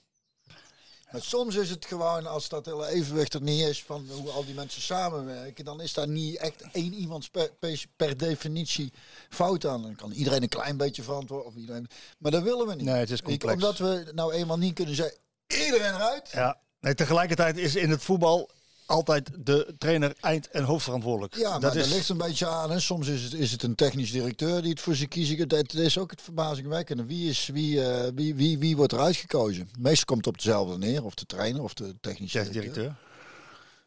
Maar 1.14 1.22
soms 1.22 1.54
is 1.54 1.70
het 1.70 1.84
gewoon, 1.84 2.26
als 2.26 2.48
dat 2.48 2.66
hele 2.66 2.86
evenwicht 2.86 3.34
er 3.34 3.42
niet 3.42 3.60
is 3.60 3.82
van 3.82 4.06
hoe 4.10 4.30
al 4.30 4.44
die 4.44 4.54
mensen 4.54 4.82
samenwerken, 4.82 5.64
dan 5.64 5.80
is 5.80 5.92
daar 5.92 6.08
niet 6.08 6.36
echt 6.36 6.62
één 6.72 6.94
iemand 6.94 7.30
per, 7.30 7.50
per, 7.96 8.16
definitie 8.16 8.92
fout 9.28 9.66
aan. 9.66 9.82
Dan 9.82 9.96
kan 9.96 10.12
iedereen 10.12 10.42
een 10.42 10.48
klein 10.48 10.76
beetje 10.76 11.02
verantwoorden. 11.02 11.46
Of 11.46 11.54
iedereen, 11.54 11.86
maar 12.18 12.30
dat 12.30 12.42
willen 12.42 12.66
we 12.66 12.74
niet. 12.74 12.84
Nee, 12.84 12.94
het 12.94 13.10
is 13.10 13.18
Ik- 13.18 13.24
complex. 13.24 13.54
omdat 13.54 13.78
we 13.78 14.10
nou 14.14 14.32
eenmaal 14.32 14.58
niet 14.58 14.74
kunnen 14.74 14.94
zeggen, 14.94 15.16
iedereen 15.46 15.94
eruit. 15.94 16.30
Ja. 16.32 16.58
Nee, 16.80 16.94
tegelijkertijd 16.94 17.56
is 17.56 17.74
in 17.74 17.90
het 17.90 18.02
voetbal 18.02 18.50
altijd 18.86 19.30
de 19.38 19.74
trainer 19.78 20.14
eind- 20.20 20.48
en 20.50 20.64
hoofdverantwoordelijk. 20.64 21.36
Ja, 21.36 21.50
maar 21.50 21.60
dat 21.60 21.74
is, 21.74 21.88
ligt 21.92 22.08
een 22.08 22.16
beetje 22.16 22.46
aan. 22.46 22.70
Hè. 22.70 22.80
Soms 22.80 23.06
is 23.08 23.22
het, 23.22 23.32
is 23.34 23.52
het 23.52 23.62
een 23.62 23.74
technisch 23.74 24.10
directeur 24.10 24.60
die 24.62 24.70
het 24.70 24.80
voor 24.80 24.94
ze 24.94 25.06
kiezen. 25.06 25.48
Dat 25.48 25.72
is 25.74 25.98
ook 25.98 26.10
het 26.10 26.22
verbazingwekkende. 26.22 27.04
Wie, 27.04 27.28
is, 27.30 27.46
wie, 27.52 27.84
eh, 27.86 28.10
wie, 28.14 28.34
wie, 28.34 28.58
wie 28.58 28.76
wordt 28.76 28.92
eruit 28.92 29.16
gekozen? 29.16 29.68
Meestal 29.78 30.04
komt 30.04 30.24
het 30.24 30.34
op 30.34 30.42
dezelfde 30.42 30.78
neer. 30.78 31.04
Of 31.04 31.14
de 31.14 31.26
trainer 31.26 31.62
of 31.62 31.74
de 31.74 31.94
technische 32.00 32.38
directeur. 32.38 32.62
directeur. 32.62 32.96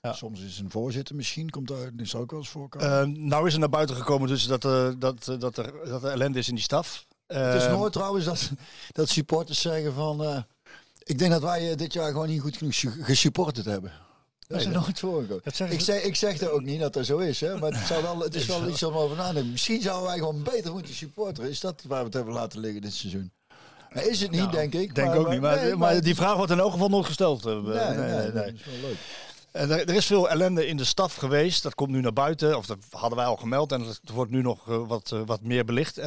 Ja. 0.01 0.13
Soms 0.13 0.41
is 0.41 0.55
het 0.55 0.65
een 0.65 0.71
voorzitter 0.71 1.15
misschien. 1.15 1.49
Komt 1.49 1.67
daar, 1.67 1.89
is 1.97 2.15
ook 2.15 2.31
wel 2.31 2.39
eens 2.39 2.49
voorkomen. 2.49 2.99
Ehm, 2.99 3.27
nou 3.27 3.47
is 3.47 3.53
er 3.53 3.59
naar 3.59 3.69
buiten 3.69 3.95
gekomen 3.95 4.27
dus 4.27 4.45
dat, 4.47 4.65
eh, 4.65 4.89
dat, 4.99 5.27
eh, 5.27 5.39
dat, 5.39 5.57
er, 5.57 5.73
dat 5.89 6.03
er 6.03 6.11
ellende 6.11 6.39
is 6.39 6.47
in 6.47 6.55
die 6.55 6.63
staf. 6.63 7.05
het 7.27 7.55
is 7.55 7.63
Ehm, 7.63 7.71
nooit 7.71 7.93
trouwens 7.93 8.25
dat, 8.25 8.49
dat 8.91 9.09
supporters 9.09 9.61
zeggen 9.61 9.93
van... 9.93 10.45
ik 11.03 11.17
denk 11.17 11.31
dat 11.31 11.41
wij 11.41 11.75
dit 11.75 11.93
jaar 11.93 12.11
gewoon 12.11 12.27
niet 12.27 12.41
goed 12.41 12.57
genoeg 12.57 12.73
su- 12.73 13.03
gesupported 13.03 13.65
hebben. 13.65 13.91
Dat 14.47 14.59
is 14.59 14.65
er 14.65 14.71
nooit 14.71 14.99
voorgekomen. 14.99 15.43
Ik 15.45 15.55
ze- 15.55 15.79
zeg, 15.79 16.01
ik 16.03 16.15
zeg 16.15 16.39
er 16.41 16.51
ook 16.51 16.61
niet 16.63 16.79
dat 16.79 16.93
dat 16.93 17.05
zo 17.05 17.17
is, 17.17 17.39
hè, 17.39 17.57
maar 17.59 17.71
het, 17.71 17.87
zou 17.87 18.01
wel, 18.03 18.19
het 18.19 18.35
is 18.35 18.45
wel 18.55 18.67
iets 18.67 18.83
om 18.83 18.93
over 18.93 19.17
na 19.17 19.27
te 19.27 19.33
denken. 19.33 19.51
Misschien 19.51 19.81
zouden 19.81 20.07
wij 20.07 20.17
gewoon 20.17 20.43
beter 20.43 20.71
moeten 20.71 20.93
supporteren. 20.93 21.49
Is 21.49 21.59
dat 21.59 21.83
waar 21.87 21.99
we 21.99 22.05
het 22.05 22.13
hebben 22.13 22.33
laten 22.33 22.59
liggen 22.59 22.81
dit 22.81 22.93
seizoen? 22.93 23.31
Maar 23.89 24.05
is 24.05 24.21
het 24.21 24.31
niet, 24.31 24.39
Nou, 24.39 24.51
denk 24.51 24.73
ik. 24.73 24.95
denk 24.95 25.15
ook 25.15 25.29
niet. 25.29 25.41
Maar, 25.41 25.55
nee, 25.63 25.75
maar 25.75 26.01
die 26.01 26.15
vraag 26.15 26.35
wordt 26.35 26.51
in 26.51 26.59
elk 26.59 26.71
geval 26.71 26.89
nooit 26.89 27.05
gesteld. 27.05 27.45
eh, 27.45 27.53
Nee, 27.53 27.61
nee, 27.63 27.97
nee, 27.97 27.97
nee, 27.97 28.31
nee. 28.31 28.31
dat 28.33 28.45
is 28.53 28.65
wel 28.65 28.89
leuk. 28.89 28.97
En 29.51 29.71
Er, 29.71 29.79
er 29.89 29.95
is 29.95 30.05
veel 30.05 30.29
ellende 30.29 30.67
in 30.67 30.77
de 30.77 30.83
staf 30.83 31.15
geweest. 31.15 31.63
Dat 31.63 31.75
komt 31.75 31.89
nu 31.91 32.01
naar 32.01 32.13
buiten. 32.13 32.57
Of 32.57 32.65
dat 32.65 32.77
hadden 32.89 33.17
wij 33.17 33.27
al 33.27 33.35
gemeld. 33.35 33.71
En 33.71 33.83
dat 33.83 33.99
wordt 34.13 34.31
nu 34.31 34.41
nog 34.41 34.69
eh, 34.69 34.87
wat, 34.87 35.11
eh, 35.11 35.21
wat 35.25 35.41
meer 35.41 35.65
belicht. 35.65 35.99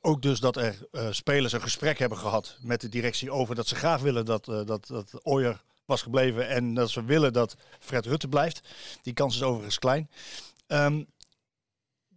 Ook 0.00 0.22
dus 0.22 0.40
dat 0.40 0.56
er 0.56 0.78
spelers 1.10 1.52
een 1.52 1.62
gesprek 1.62 1.98
hebben 1.98 2.18
gehad 2.18 2.56
met 2.60 2.80
de 2.80 2.88
directie 2.88 3.30
over 3.30 3.54
dat 3.54 3.66
ze 3.66 3.74
graag 3.74 4.00
willen 4.00 4.24
dat, 4.24 4.44
dat, 4.44 4.66
dat 4.86 5.10
Ooyer 5.22 5.62
was 5.86 6.02
gebleven. 6.02 6.48
En 6.48 6.74
dat 6.74 6.90
ze 6.90 7.04
willen 7.04 7.32
dat 7.32 7.56
Fred 7.78 8.06
Rutte 8.06 8.28
blijft. 8.28 8.60
Die 9.02 9.12
kans 9.12 9.34
is 9.34 9.42
overigens 9.42 9.78
klein. 9.78 10.10
Ehm, 10.66 11.04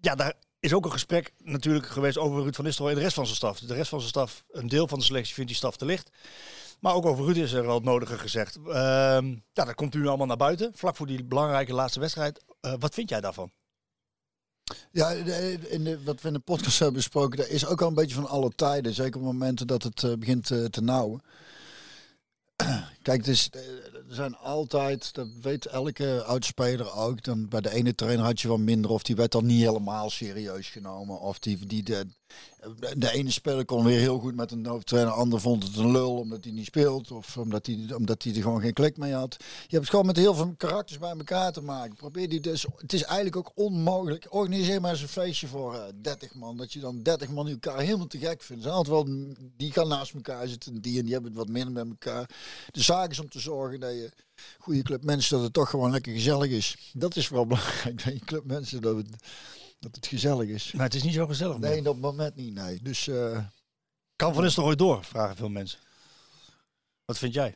ja, 0.01 0.15
daar 0.15 0.33
is 0.59 0.73
ook 0.73 0.85
een 0.85 0.91
gesprek 0.91 1.33
natuurlijk 1.43 1.87
geweest 1.87 2.17
over 2.17 2.41
Ruud 2.41 2.55
van 2.55 2.65
Nistelrooy 2.65 2.93
en 2.93 2.97
de 2.97 3.03
rest 3.03 3.15
van 3.15 3.25
zijn 3.25 3.37
staf. 3.37 3.59
De 3.59 3.73
rest 3.73 3.89
van 3.89 3.99
zijn 3.99 4.11
staf, 4.11 4.43
een 4.51 4.67
deel 4.67 4.87
van 4.87 4.99
de 4.99 5.05
selectie 5.05 5.33
vindt 5.33 5.49
die 5.49 5.59
staf 5.59 5.77
te 5.77 5.85
licht. 5.85 6.09
Maar 6.79 6.93
ook 6.93 7.05
over 7.05 7.25
Ruud 7.25 7.37
is 7.37 7.51
er 7.51 7.65
wel 7.65 7.75
het 7.75 7.83
nodige 7.83 8.17
gezegd. 8.17 8.55
Ehm, 8.55 9.27
ja, 9.53 9.65
dat 9.65 9.75
komt 9.75 9.93
nu 9.93 10.07
allemaal 10.07 10.27
naar 10.27 10.37
buiten. 10.37 10.71
Vlak 10.75 10.95
voor 10.95 11.07
die 11.07 11.23
belangrijke 11.23 11.73
laatste 11.73 11.99
wedstrijd. 11.99 12.43
Eh, 12.61 12.73
wat 12.79 12.93
vind 12.93 13.09
jij 13.09 13.21
daarvan? 13.21 13.51
Ja, 14.91 15.09
in 15.09 15.83
de, 15.83 16.03
wat 16.03 16.21
we 16.21 16.27
in 16.27 16.33
de 16.33 16.39
podcast 16.39 16.79
hebben 16.79 16.95
besproken, 16.97 17.37
dat 17.37 17.47
is 17.47 17.65
ook 17.65 17.81
al 17.81 17.87
een 17.87 17.93
beetje 17.93 18.15
van 18.15 18.27
alle 18.27 18.49
tijden. 18.55 18.93
Zeker 18.93 19.19
op 19.19 19.25
momenten 19.25 19.67
dat 19.67 19.83
het 19.83 20.03
eh, 20.03 20.13
begint 20.13 20.51
eh, 20.51 20.65
te 20.65 20.81
nauwen. 20.81 21.21
Kijk, 23.07 23.27
is, 23.27 23.49
eh, 23.49 23.61
er 24.09 24.15
zijn 24.15 24.37
altijd, 24.37 25.13
dat 25.13 25.27
weet 25.41 25.65
elke 25.65 26.23
oudspeler 26.23 26.93
ook. 26.93 27.23
Dan 27.23 27.47
bij 27.47 27.61
de 27.61 27.73
ene 27.73 27.95
trainer 27.95 28.25
had 28.25 28.41
je 28.41 28.47
wat 28.47 28.57
minder, 28.57 28.91
of 28.91 29.03
die 29.03 29.15
werd 29.15 29.31
dan 29.31 29.45
niet 29.45 29.63
helemaal 29.63 30.09
serieus 30.09 30.67
genomen. 30.67 31.19
Of 31.19 31.39
die, 31.39 31.65
die 31.65 31.83
de, 31.83 32.05
de 32.97 33.11
ene 33.11 33.31
speler 33.31 33.65
kon 33.65 33.83
weer 33.83 33.99
heel 33.99 34.19
goed 34.19 34.35
met 34.35 34.51
een 34.51 34.65
hoofdtrainer, 34.65 35.13
de 35.13 35.19
ander 35.19 35.41
vond 35.41 35.63
het 35.63 35.75
een 35.75 35.91
lul 35.91 36.15
omdat 36.15 36.43
hij 36.43 36.53
niet 36.53 36.65
speelt. 36.65 37.11
Of 37.11 37.37
omdat 37.37 37.65
hij, 37.65 37.93
omdat 37.95 38.23
hij 38.23 38.35
er 38.35 38.41
gewoon 38.41 38.61
geen 38.61 38.73
klik 38.73 38.97
mee 38.97 39.13
had. 39.13 39.35
Je 39.39 39.45
hebt 39.61 39.81
het 39.81 39.89
gewoon 39.89 40.05
met 40.05 40.17
heel 40.17 40.33
veel 40.33 40.53
karakters 40.57 40.99
bij 40.99 41.09
elkaar 41.09 41.51
te 41.51 41.61
maken. 41.61 41.95
Probeer 41.95 42.29
die 42.29 42.39
dus. 42.39 42.65
Het 42.77 42.93
is 42.93 43.03
eigenlijk 43.03 43.35
ook 43.35 43.51
onmogelijk. 43.55 44.27
Organiseer 44.29 44.81
maar 44.81 44.91
eens 44.91 45.01
een 45.01 45.07
feestje 45.07 45.47
voor 45.47 45.75
eh 45.75 45.81
30 46.01 46.33
man. 46.33 46.57
Dat 46.57 46.73
je 46.73 46.79
dan 46.79 47.03
30 47.03 47.29
man 47.29 47.47
elkaar 47.47 47.79
helemaal 47.79 48.07
te 48.07 48.17
gek 48.17 48.41
vindt. 48.41 48.63
Zijn 48.63 48.75
altijd 48.75 48.95
wel 48.95 49.33
die 49.57 49.71
gaan 49.71 49.87
naast 49.87 50.13
elkaar 50.13 50.47
zitten. 50.47 50.81
Die 50.81 50.97
en 50.97 51.03
die 51.03 51.13
hebben 51.13 51.31
het 51.31 51.39
wat 51.39 51.49
minder 51.49 51.73
met 51.73 51.87
elkaar. 51.89 52.29
De 52.71 52.83
zaak 52.97 53.11
is 53.11 53.19
om 53.19 53.29
te 53.29 53.39
zorgen 53.39 53.79
dat 53.79 53.91
je 53.91 54.11
goede 54.57 54.81
club 54.81 55.03
mensen 55.03 55.35
dat 55.35 55.43
het 55.43 55.53
toch 55.53 55.69
gewoon 55.69 55.91
lekker 55.91 56.11
gezellig 56.13 56.49
is. 56.51 56.91
Dat 56.93 57.15
is 57.15 57.27
vooral 57.27 57.45
belangrijk. 57.55 58.03
Dat 58.03 58.13
je 58.13 58.19
club 58.25 58.45
mensen 58.45 58.81
dat 58.81 58.95
het, 58.95 59.07
dat 59.79 59.95
het 59.95 60.07
gezellig 60.07 60.49
is. 60.49 60.71
Nou, 60.71 60.83
het 60.83 60.93
is 60.95 61.03
niet 61.03 61.13
zo 61.13 61.27
gezellig. 61.27 61.57
Nee, 61.57 61.69
Nee. 61.69 61.79
op 61.79 61.85
dat 61.85 61.97
moment 61.97 62.35
niet. 62.35 62.53
Nee. 62.53 62.81
Dus 62.81 63.07
eh, 63.07 63.45
Kan 64.15 64.33
Van 64.33 64.43
Nistelrooy 64.43 64.75
door, 64.75 65.03
vragen 65.03 65.35
veel 65.35 65.49
mensen. 65.49 65.79
Wat 67.05 67.17
vind 67.17 67.33
jij? 67.33 67.55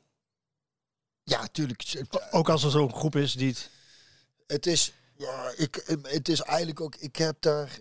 ja, 1.23 1.47
tuurlijk. 1.47 2.03
Ook 2.31 2.49
als 2.49 2.63
er 2.63 2.71
zo'n 2.71 2.93
groep 2.93 3.15
is 3.15 3.33
die 3.33 3.49
het... 3.49 3.69
Het 4.47 4.65
is, 4.65 4.93
ja, 5.17 5.53
ik, 5.57 5.83
het 6.03 6.29
is 6.29 6.41
eigenlijk 6.41 6.81
ook, 6.81 6.95
ik 6.95 7.15
heb 7.15 7.41
daar, 7.41 7.79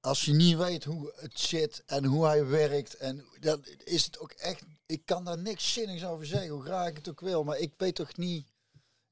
als 0.00 0.24
je 0.24 0.32
niet 0.32 0.56
weet 0.56 0.84
hoe 0.84 1.12
het 1.16 1.40
zit 1.40 1.82
en 1.86 2.04
hoe 2.04 2.24
hij 2.26 2.46
werkt, 2.46 2.96
en 2.96 3.24
dan 3.40 3.64
is 3.84 4.04
het 4.04 4.18
ook 4.18 4.32
echt, 4.32 4.62
ik 4.86 5.06
kan 5.06 5.24
daar 5.24 5.38
niks 5.38 5.72
zinnigs 5.72 6.04
over 6.04 6.26
zeggen, 6.26 6.48
hoe 6.50 6.62
graag 6.62 6.88
ik 6.88 6.96
het 6.96 7.08
ook 7.08 7.20
wil, 7.20 7.44
maar 7.44 7.58
ik 7.58 7.72
weet 7.76 7.94
toch 7.94 8.16
niet, 8.16 8.52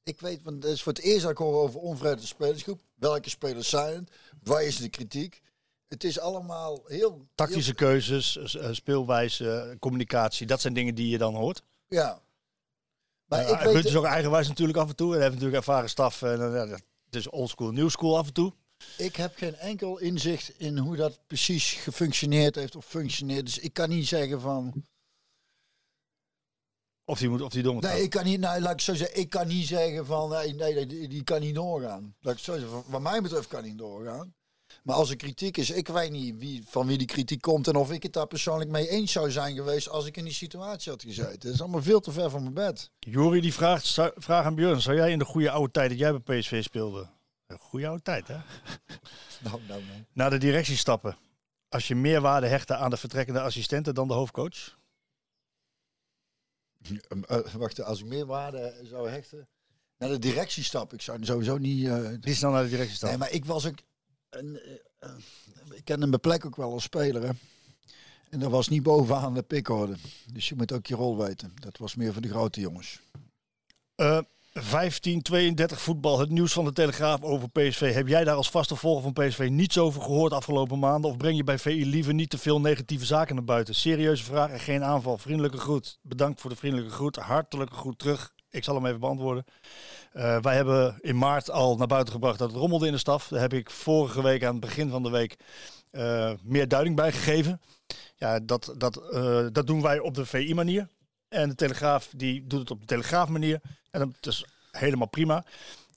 ik 0.03 0.19
weet, 0.19 0.43
want 0.43 0.63
het 0.63 0.71
is 0.71 0.83
voor 0.83 0.93
het 0.93 1.01
eerst 1.01 1.21
dat 1.21 1.31
ik 1.31 1.37
hoor 1.37 1.61
over 1.63 1.79
onvrede 1.79 2.25
spelersgroep, 2.25 2.81
welke 2.95 3.29
spelers 3.29 3.69
zijn 3.69 3.95
het, 3.95 4.09
waar 4.43 4.63
is 4.63 4.77
de 4.77 4.89
kritiek? 4.89 5.41
Het 5.87 6.03
is 6.03 6.19
allemaal 6.19 6.83
heel... 6.85 7.27
Tactische 7.35 7.73
keuzes, 7.73 8.55
eh, 8.55 8.71
speelwijze, 8.71 9.77
communicatie. 9.79 10.47
Dat 10.47 10.61
zijn 10.61 10.73
dingen 10.73 10.95
die 10.95 11.09
je 11.09 11.17
dan 11.17 11.35
hoort. 11.35 11.63
ja. 11.87 12.21
Maar 13.25 13.49
Maar 13.49 13.65
ik 13.67 13.73
weet... 13.73 13.85
Is 13.85 13.95
ook 13.95 14.05
eigenwijs 14.05 14.47
natuurlijk 14.47 14.77
af 14.77 14.89
en 14.89 14.95
toe. 14.95 15.13
En 15.13 15.19
heeft 15.19 15.31
natuurlijk 15.31 15.57
ervaren 15.57 15.89
staf. 15.89 16.21
En, 16.21 16.41
eh, 16.41 16.69
ja, 16.69 16.79
het 17.05 17.15
is 17.15 17.29
oldschool, 17.29 17.71
new 17.71 17.89
school 17.89 18.17
af 18.17 18.27
en 18.27 18.33
toe. 18.33 18.53
Ik 18.97 19.15
heb 19.15 19.35
geen 19.35 19.55
enkel 19.55 19.97
inzicht 19.97 20.59
in 20.59 20.77
hoe 20.77 20.95
dat 20.95 21.19
precies 21.27 21.71
gefunctioneerd 21.71 22.55
heeft 22.55 22.75
of 22.75 22.85
functioneert. 22.85 23.45
Dus 23.45 23.59
ik 23.59 23.73
kan 23.73 23.89
niet 23.89 24.07
zeggen 24.07 24.41
van. 24.41 24.85
Of 27.05 27.19
die, 27.19 27.29
moet, 27.29 27.41
of 27.41 27.51
die 27.51 27.63
dom 27.63 27.73
moet 27.73 27.83
Nee, 27.83 27.91
gaan. 27.91 28.01
ik 28.01 28.09
kan 28.09 28.23
niet. 28.23 28.39
Nou, 28.39 28.61
laat 28.61 28.71
ik 28.73 28.81
zo 28.81 28.93
zeggen. 28.95 29.19
Ik 29.19 29.29
kan 29.29 29.47
niet 29.47 29.67
zeggen 29.67 30.05
van. 30.05 30.29
Nee, 30.29 30.53
nee, 30.53 30.73
nee, 30.73 30.85
die, 30.85 31.07
die 31.07 31.23
kan 31.23 31.41
niet 31.41 31.55
doorgaan. 31.55 32.15
Laat 32.19 32.33
ik 32.33 32.39
zo 32.39 32.59
zeggen. 32.59 32.83
Wat 32.87 33.01
mij 33.01 33.21
betreft 33.21 33.47
kan 33.47 33.63
niet 33.63 33.77
doorgaan. 33.77 34.33
Maar 34.83 34.95
als 34.95 35.09
er 35.09 35.15
kritiek 35.15 35.57
is, 35.57 35.69
ik 35.69 35.87
weet 35.87 36.11
niet 36.11 36.35
wie, 36.37 36.63
van 36.67 36.87
wie 36.87 36.97
die 36.97 37.07
kritiek 37.07 37.41
komt 37.41 37.67
en 37.67 37.75
of 37.75 37.91
ik 37.91 38.03
het 38.03 38.13
daar 38.13 38.27
persoonlijk 38.27 38.69
mee 38.69 38.89
eens 38.89 39.11
zou 39.11 39.31
zijn 39.31 39.55
geweest 39.55 39.89
als 39.89 40.05
ik 40.05 40.17
in 40.17 40.23
die 40.23 40.33
situatie 40.33 40.91
had 40.91 41.01
gezeten. 41.01 41.31
Het 41.31 41.43
is 41.43 41.61
allemaal 41.61 41.81
veel 41.81 41.99
te 41.99 42.11
ver 42.11 42.29
van 42.29 42.41
mijn 42.41 42.53
bed. 42.53 42.91
Jori 42.99 43.41
die 43.41 43.53
vraagt, 43.53 43.85
zou- 43.85 44.11
vraag 44.15 44.45
aan 44.45 44.55
Björn. 44.55 44.81
Zou 44.81 44.95
jij 44.97 45.11
in 45.11 45.19
de 45.19 45.25
goede 45.25 45.51
oude 45.51 45.71
tijd 45.71 45.89
dat 45.89 45.99
jij 45.99 46.19
bij 46.21 46.39
PSV 46.39 46.63
speelde... 46.63 47.07
Een 47.47 47.57
goede 47.57 47.87
oude 47.87 48.01
tijd, 48.01 48.27
hè? 48.27 48.35
Nou, 49.43 49.61
nou, 49.67 49.81
nou. 49.83 50.03
Naar 50.13 50.29
de 50.29 50.37
directie 50.37 50.77
stappen. 50.77 51.17
Als 51.69 51.87
je 51.87 51.95
meer 51.95 52.21
waarde 52.21 52.47
hechtte 52.47 52.75
aan 52.75 52.89
de 52.89 52.97
vertrekkende 52.97 53.41
assistenten 53.41 53.95
dan 53.95 54.07
de 54.07 54.13
hoofdcoach? 54.13 54.77
Eh, 57.27 57.53
wacht, 57.53 57.81
als 57.81 57.99
ik 57.99 58.05
meer 58.05 58.25
waarde 58.25 58.79
zou 58.83 59.09
hechten. 59.09 59.47
Naar 59.97 60.09
de 60.09 60.19
directie 60.19 60.63
stap. 60.63 60.93
Ik 60.93 61.01
zou 61.01 61.25
sowieso 61.25 61.57
niet. 61.57 61.87
eh, 61.87 62.09
Wie 62.21 62.35
snel 62.35 62.51
naar 62.51 62.63
de 62.63 62.69
directie 62.69 62.95
stappen? 62.95 63.19
Nee, 63.19 63.27
maar 63.27 63.37
ik 63.37 63.45
was 63.45 63.65
ook. 63.67 63.75
Een, 64.29 64.59
eh, 64.99 65.09
ik 65.71 65.85
ken 65.85 65.99
mijn 65.99 66.19
plek 66.19 66.45
ook 66.45 66.55
wel 66.55 66.71
als 66.71 66.83
speler. 66.83 67.21
Hè. 67.23 67.29
En 68.29 68.39
dat 68.39 68.51
was 68.51 68.67
niet 68.67 68.83
bovenaan 68.83 69.33
de 69.33 69.41
pikorde. 69.43 69.95
Dus 70.33 70.49
je 70.49 70.55
moet 70.55 70.71
ook 70.71 70.85
je 70.85 70.95
rol 70.95 71.17
weten. 71.17 71.51
Dat 71.55 71.77
was 71.77 71.95
meer 71.95 72.13
voor 72.13 72.21
de 72.21 72.29
grote 72.29 72.59
jongens. 72.59 72.99
Eh 73.95 74.19
1532 74.53 75.81
voetbal, 75.81 76.19
het 76.19 76.29
nieuws 76.29 76.53
van 76.53 76.65
de 76.65 76.73
Telegraaf 76.73 77.21
over 77.21 77.49
PSV. 77.49 77.93
Heb 77.93 78.07
jij 78.07 78.23
daar 78.23 78.35
als 78.35 78.49
vaste 78.49 78.75
volger 78.75 79.03
van 79.03 79.13
PSV 79.13 79.47
niets 79.51 79.77
over 79.77 80.01
gehoord 80.01 80.33
afgelopen 80.33 80.79
maanden? 80.79 81.09
Of 81.09 81.17
breng 81.17 81.37
je 81.37 81.43
bij 81.43 81.57
VI 81.57 81.85
liever 81.85 82.13
niet 82.13 82.29
te 82.29 82.37
veel 82.37 82.61
negatieve 82.61 83.05
zaken 83.05 83.35
naar 83.35 83.43
buiten? 83.43 83.75
Serieuze 83.75 84.23
vraag 84.23 84.49
en 84.49 84.59
geen 84.59 84.83
aanval. 84.83 85.17
Vriendelijke 85.17 85.57
groet. 85.57 85.99
Bedankt 86.01 86.41
voor 86.41 86.49
de 86.49 86.55
vriendelijke 86.55 86.93
groet. 86.93 87.15
Hartelijke 87.15 87.75
groet 87.75 87.99
terug. 87.99 88.33
Ik 88.49 88.63
zal 88.63 88.75
hem 88.75 88.85
even 88.85 88.99
beantwoorden. 88.99 89.45
Eh, 90.11 90.41
wij 90.41 90.55
hebben 90.55 90.97
in 91.01 91.17
maart 91.17 91.51
al 91.51 91.75
naar 91.75 91.87
buiten 91.87 92.13
gebracht 92.13 92.39
dat 92.39 92.49
het 92.49 92.59
rommelde 92.59 92.85
in 92.85 92.91
de 92.91 92.97
staf. 92.97 93.27
Daar 93.27 93.41
heb 93.41 93.53
ik 93.53 93.69
vorige 93.69 94.21
week 94.21 94.43
aan 94.43 94.51
het 94.51 94.61
begin 94.61 94.89
van 94.89 95.03
de 95.03 95.09
week 95.09 95.35
eh, 95.91 96.31
meer 96.43 96.67
duiding 96.67 96.95
bij 96.95 97.11
gegeven. 97.11 97.61
Ja, 98.15 98.39
dat, 98.39 98.73
dat, 98.77 98.97
eh, 99.11 99.45
dat 99.51 99.67
doen 99.67 99.81
wij 99.81 99.99
op 99.99 100.13
de 100.13 100.25
VI-manier. 100.25 100.87
En 101.33 101.49
de 101.49 101.55
Telegraaf 101.55 102.09
die 102.15 102.47
doet 102.47 102.59
het 102.59 102.71
op 102.71 102.79
de 102.79 102.85
Telegraaf-manier. 102.85 103.61
En 103.91 103.99
dat 103.99 104.33
is 104.33 104.45
helemaal 104.71 105.07
prima. 105.07 105.45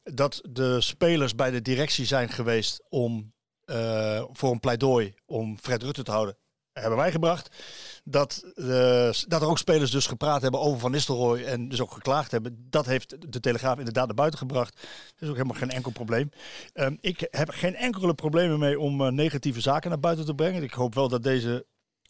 Dat 0.03 0.41
de 0.51 0.81
spelers 0.81 1.35
bij 1.35 1.51
de 1.51 1.63
directie 1.63 2.07
zijn 2.07 2.29
geweest 2.29 2.83
om 2.89 3.33
eh, 3.65 4.25
voor 4.33 4.51
een 4.51 4.61
pleidooi 4.61 5.15
om 5.25 5.59
Fred 5.59 5.83
Rutte 5.83 6.03
te 6.03 6.11
houden, 6.11 6.37
hebben 6.73 6.97
wij 6.99 7.11
gebracht. 7.11 7.57
Dat, 8.05 8.45
eh, 8.55 9.11
dat 9.27 9.43
er 9.43 9.49
ook 9.49 9.59
spelers 9.59 9.91
dus 9.91 10.07
gepraat 10.07 10.43
hebben 10.43 10.61
over 10.61 10.81
Van 10.81 10.91
Nistelrooy 10.91 11.45
en 11.45 11.69
dus 11.69 11.81
ook 11.81 11.93
geklaagd 11.93 12.31
hebben. 12.31 12.67
Dat 12.71 12.87
heeft 12.87 13.33
de 13.33 13.41
Telegraaf 13.41 13.79
inderdaad 13.79 14.07
naar 14.07 14.15
buiten 14.15 14.39
gebracht. 14.39 14.75
Dat 14.75 15.23
is 15.23 15.29
ook 15.29 15.37
helemaal 15.37 15.59
geen 15.59 15.71
enkel 15.71 15.91
probleem. 15.91 16.31
Ehm, 16.73 16.97
ik 17.01 17.29
heb 17.31 17.49
geen 17.49 17.75
enkele 17.75 18.15
problemen 18.15 18.59
mee 18.59 18.81
om 18.81 19.01
eh, 19.01 19.13
negatieve 19.13 19.61
zaken 19.61 19.91
naar 19.91 20.01
buiten 20.01 20.25
te 20.25 20.35
brengen. 20.35 20.63
Ik 20.63 20.73
hoop 20.73 20.95
wel 20.95 21.09
dat 21.09 21.23
deze 21.23 21.67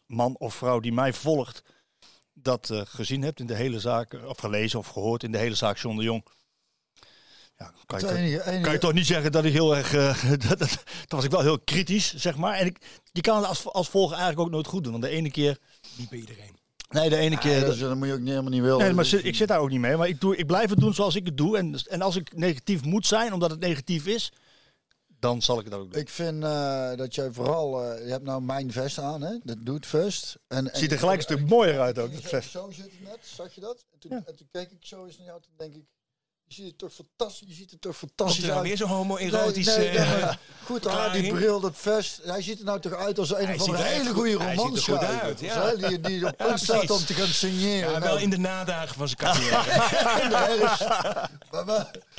man 0.06 0.36
of 0.38 0.54
vrouw 0.54 0.80
die 0.80 0.92
mij 0.92 1.12
volgt 1.12 1.62
dat 2.42 2.70
eh, 2.70 2.80
gezien 2.84 3.22
hebt 3.22 3.40
in 3.40 3.46
de 3.46 3.54
hele 3.54 3.80
zaak, 3.80 4.16
of 4.26 4.38
gelezen 4.38 4.78
of 4.78 4.86
gehoord 4.88 5.22
in 5.22 5.32
de 5.32 5.38
hele 5.38 5.54
zaak 5.54 5.78
John 5.78 5.96
de 5.96 6.02
Jong. 6.02 6.24
Ja, 7.58 7.72
kan, 7.86 8.00
je 8.00 8.08
enige- 8.08 8.42
enige- 8.46 8.60
kan 8.62 8.72
je 8.72 8.78
toch 8.78 8.92
niet 8.92 9.06
zeggen 9.06 9.32
dat 9.32 9.44
ik 9.44 9.52
heel 9.52 9.76
erg. 9.76 9.94
eh, 9.94 10.22
dat, 10.48 10.58
dat, 10.58 10.58
dat 10.58 10.78
was 11.08 11.24
ik 11.24 11.30
wel 11.30 11.40
heel 11.40 11.58
kritisch, 11.60 12.14
zeg 12.14 12.36
maar. 12.36 12.54
En 12.54 12.66
ik, 12.66 12.78
je 13.12 13.20
kan 13.20 13.36
het 13.36 13.46
als, 13.46 13.64
als 13.66 13.88
volger 13.88 14.16
eigenlijk 14.16 14.46
ook 14.46 14.52
nooit 14.54 14.66
goed 14.66 14.82
doen. 14.82 14.92
Want 14.92 15.04
de 15.04 15.10
ene 15.10 15.30
keer. 15.30 15.58
Niet 15.96 16.08
bij 16.08 16.18
iedereen. 16.18 16.56
Nee, 16.88 17.08
de 17.08 17.16
ene 17.16 17.38
keer. 17.38 17.60
dat, 17.60 17.74
is- 17.74 17.80
dat 17.80 17.96
moet 17.96 18.06
je 18.06 18.12
ook 18.12 18.18
niet- 18.18 18.28
helemaal 18.28 18.50
niet 18.50 18.60
willen. 18.62 18.78
Nee, 18.78 18.92
maar 18.92 19.14
ik 19.22 19.34
zit 19.34 19.48
daar 19.48 19.58
ook 19.58 19.70
niet 19.70 19.80
mee. 19.80 19.96
Maar 19.96 20.08
ik, 20.08 20.20
doe, 20.20 20.36
ik 20.36 20.46
blijf 20.46 20.70
het 20.70 20.78
doen 20.78 20.94
zoals 20.94 21.14
ik 21.14 21.24
het 21.24 21.36
doe. 21.36 21.58
En, 21.58 21.78
en 21.88 22.02
als 22.02 22.16
ik 22.16 22.36
negatief 22.36 22.84
moet 22.84 23.06
zijn, 23.06 23.32
omdat 23.32 23.50
het 23.50 23.60
negatief 23.60 24.06
is, 24.06 24.32
dan 25.18 25.42
zal 25.42 25.58
ik 25.58 25.64
het 25.64 25.74
ook 25.74 25.92
doen. 25.92 26.00
Ik 26.00 26.08
vind 26.08 26.44
eh, 26.44 26.90
dat 26.96 27.14
jij 27.14 27.32
vooral... 27.32 27.82
eh, 27.84 28.04
je 28.04 28.10
hebt 28.10 28.24
nou 28.24 28.42
mijn 28.42 28.72
vest 28.72 28.98
aan, 28.98 29.22
hè? 29.22 29.34
Dat 29.44 29.56
doet 29.60 29.86
vest. 29.86 30.36
En, 30.48 30.72
en 30.72 30.78
Ziet 30.78 30.92
er 30.92 30.98
gelijk 30.98 31.16
een 31.18 31.22
stuk 31.24 31.48
mooier 31.48 31.80
uit 31.80 31.98
ook, 31.98 32.12
dat 32.12 32.22
Zo, 32.22 32.28
vest. 32.28 32.50
zo 32.50 32.70
zit 32.70 32.84
het 32.84 33.02
net, 33.04 33.18
zag 33.36 33.54
je 33.54 33.60
dat? 33.60 33.84
En 33.92 33.98
toen, 33.98 34.10
Ja. 34.10 34.22
en 34.26 34.36
toen 34.36 34.48
keek 34.52 34.70
ik 34.70 34.78
zo 34.86 35.04
eens 35.06 35.16
naar 35.18 35.26
jou, 35.26 35.40
toen 35.42 35.52
denk 35.56 35.74
ik... 35.74 35.84
Je 36.48 36.54
ziet 36.54 36.66
er 36.66 36.76
toch 36.76 36.92
fantastisch, 36.92 37.48
je 37.48 37.54
ziet 37.54 37.72
er 37.72 37.78
toch 37.78 37.98
Komt 37.98 38.10
fantastisch 38.16 38.42
er 38.44 38.48
nou 38.48 38.58
uit. 38.58 38.68
weer 38.68 38.76
zo'n 38.76 38.88
homoerotische... 38.96 39.78
Nee, 39.78 39.88
nee, 39.88 39.98
nee, 40.06 40.20
eh, 40.20 40.34
goed 40.64 40.84
haar, 40.84 41.12
die 41.12 41.32
bril, 41.32 41.60
dat 41.60 41.72
vest. 41.76 42.20
Hij 42.24 42.42
ziet 42.42 42.58
er 42.58 42.64
nou 42.64 42.80
toch 42.80 42.92
uit 42.94 43.18
als 43.18 43.30
een 43.30 43.36
er 43.36 43.48
echt 43.48 43.66
hele 43.66 44.04
goed- 44.08 44.14
goede 44.14 44.38
hij 44.44 44.56
ziet 44.56 44.76
er 44.76 44.82
goed 44.82 44.98
uit, 44.98 45.40
ja. 45.40 45.74
Die, 45.74 46.00
die 46.00 46.26
op 46.26 46.34
Ja, 46.38 46.46
punt 46.46 46.60
staat 46.60 46.90
om 46.90 47.04
te 47.04 47.14
gaan 47.14 47.26
signeren. 47.26 47.78
Ja, 47.78 47.98
Nou, 47.98 48.02
wel 48.02 48.18
in 48.18 48.30
de 48.30 48.38
nadagen 48.38 48.94
van 48.94 49.08
zijn 49.08 49.18
carrière. 49.20 49.56
in 50.22 50.28
de 50.28 50.36
herfst. 50.36 50.80
Maar, 51.50 51.64
maar, 51.64 51.90
hè? 51.92 52.15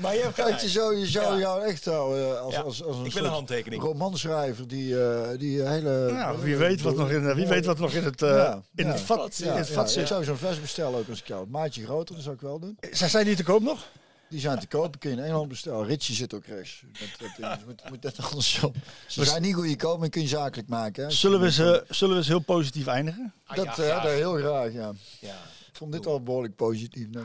Maar 0.00 0.14
je 0.14 0.30
hebt 0.34 0.60
je 0.60 0.68
zou, 0.68 0.96
je 0.96 1.06
zou 1.06 1.32
Ja. 1.34 1.38
jou 1.38 1.62
echt 1.64 1.84
houden 1.84 2.40
als, 2.40 2.54
Ja. 2.54 2.60
als, 2.60 2.82
als 2.84 2.96
een 2.96 3.04
Ik 3.04 3.12
wil 3.12 3.12
soort 3.12 3.24
een 3.24 3.30
handtekening. 3.30 3.82
romanschrijver 3.82 4.68
die, 4.68 5.02
eh, 5.04 5.38
die 5.38 5.62
hele... 5.62 6.10
Nou, 6.12 6.38
wie 6.42 6.56
weet 6.56 6.80
wat 6.80 6.96
nog 6.96 7.10
in, 7.10 7.34
wie 7.34 7.46
weet 7.46 7.64
wat 7.66 7.78
nog 7.78 7.92
in 7.92 8.04
het, 8.04 8.22
eh, 8.22 8.28
Ja, 8.28 8.62
in 8.74 8.84
ja. 8.86 8.92
het 8.92 9.00
vat, 9.00 9.36
Ja, 9.36 9.50
in 9.52 9.58
het 9.58 9.68
ja, 9.68 9.74
vat 9.74 9.86
ik 9.86 9.92
zit. 9.92 10.08
zou 10.08 10.24
zo'n 10.24 10.36
vest 10.36 10.60
bestellen 10.60 10.98
ook 10.98 11.08
als 11.08 11.20
ik 11.20 11.26
jou. 11.26 11.40
Het 11.40 11.50
maatje 11.50 11.84
groter, 11.84 12.14
dat 12.14 12.24
zou 12.24 12.34
ik 12.34 12.40
wel 12.40 12.58
doen. 12.58 12.78
Zijn 12.90 13.10
zij 13.10 13.24
die 13.24 13.36
te 13.36 13.42
koop 13.44 13.62
nog? 13.62 13.86
Die 14.28 14.40
zijn 14.40 14.58
te 14.58 14.66
koop, 14.66 14.98
kun 15.00 15.10
je 15.10 15.16
in 15.16 15.22
Engeland 15.22 15.48
bestellen. 15.48 15.86
Ritchie 15.86 16.14
zit 16.14 16.34
ook 16.34 16.46
rechts. 16.46 16.82
Dat, 17.18 17.30
dat, 17.38 17.58
moet, 17.66 17.82
moet 17.90 18.02
net 18.02 18.22
andersom. 18.30 18.72
Ze 19.06 19.24
zijn 19.24 19.42
niet 19.42 19.54
goedkoop, 19.54 19.98
maar 19.98 20.08
kun 20.08 20.22
je 20.22 20.28
zakelijk 20.28 20.68
maken. 20.68 21.04
Hè. 21.04 21.10
Zullen 21.10 21.40
we, 21.40 21.46
eens, 21.46 21.58
eh, 21.58 21.76
zullen 21.88 22.14
we 22.14 22.20
eens 22.20 22.28
heel 22.28 22.38
positief 22.40 22.86
eindigen? 22.86 23.32
Ah, 23.46 23.56
Dat, 23.56 23.64
ja, 23.76 23.82
eh, 23.82 24.02
dat 24.02 24.12
heel 24.12 24.34
graag, 24.36 24.72
ja. 24.72 24.92
Ja. 25.20 25.34
Ik 25.70 25.76
vond 25.76 25.92
dit 25.92 26.06
al 26.06 26.22
behoorlijk 26.22 26.56
positief. 26.56 27.06
net. 27.10 27.24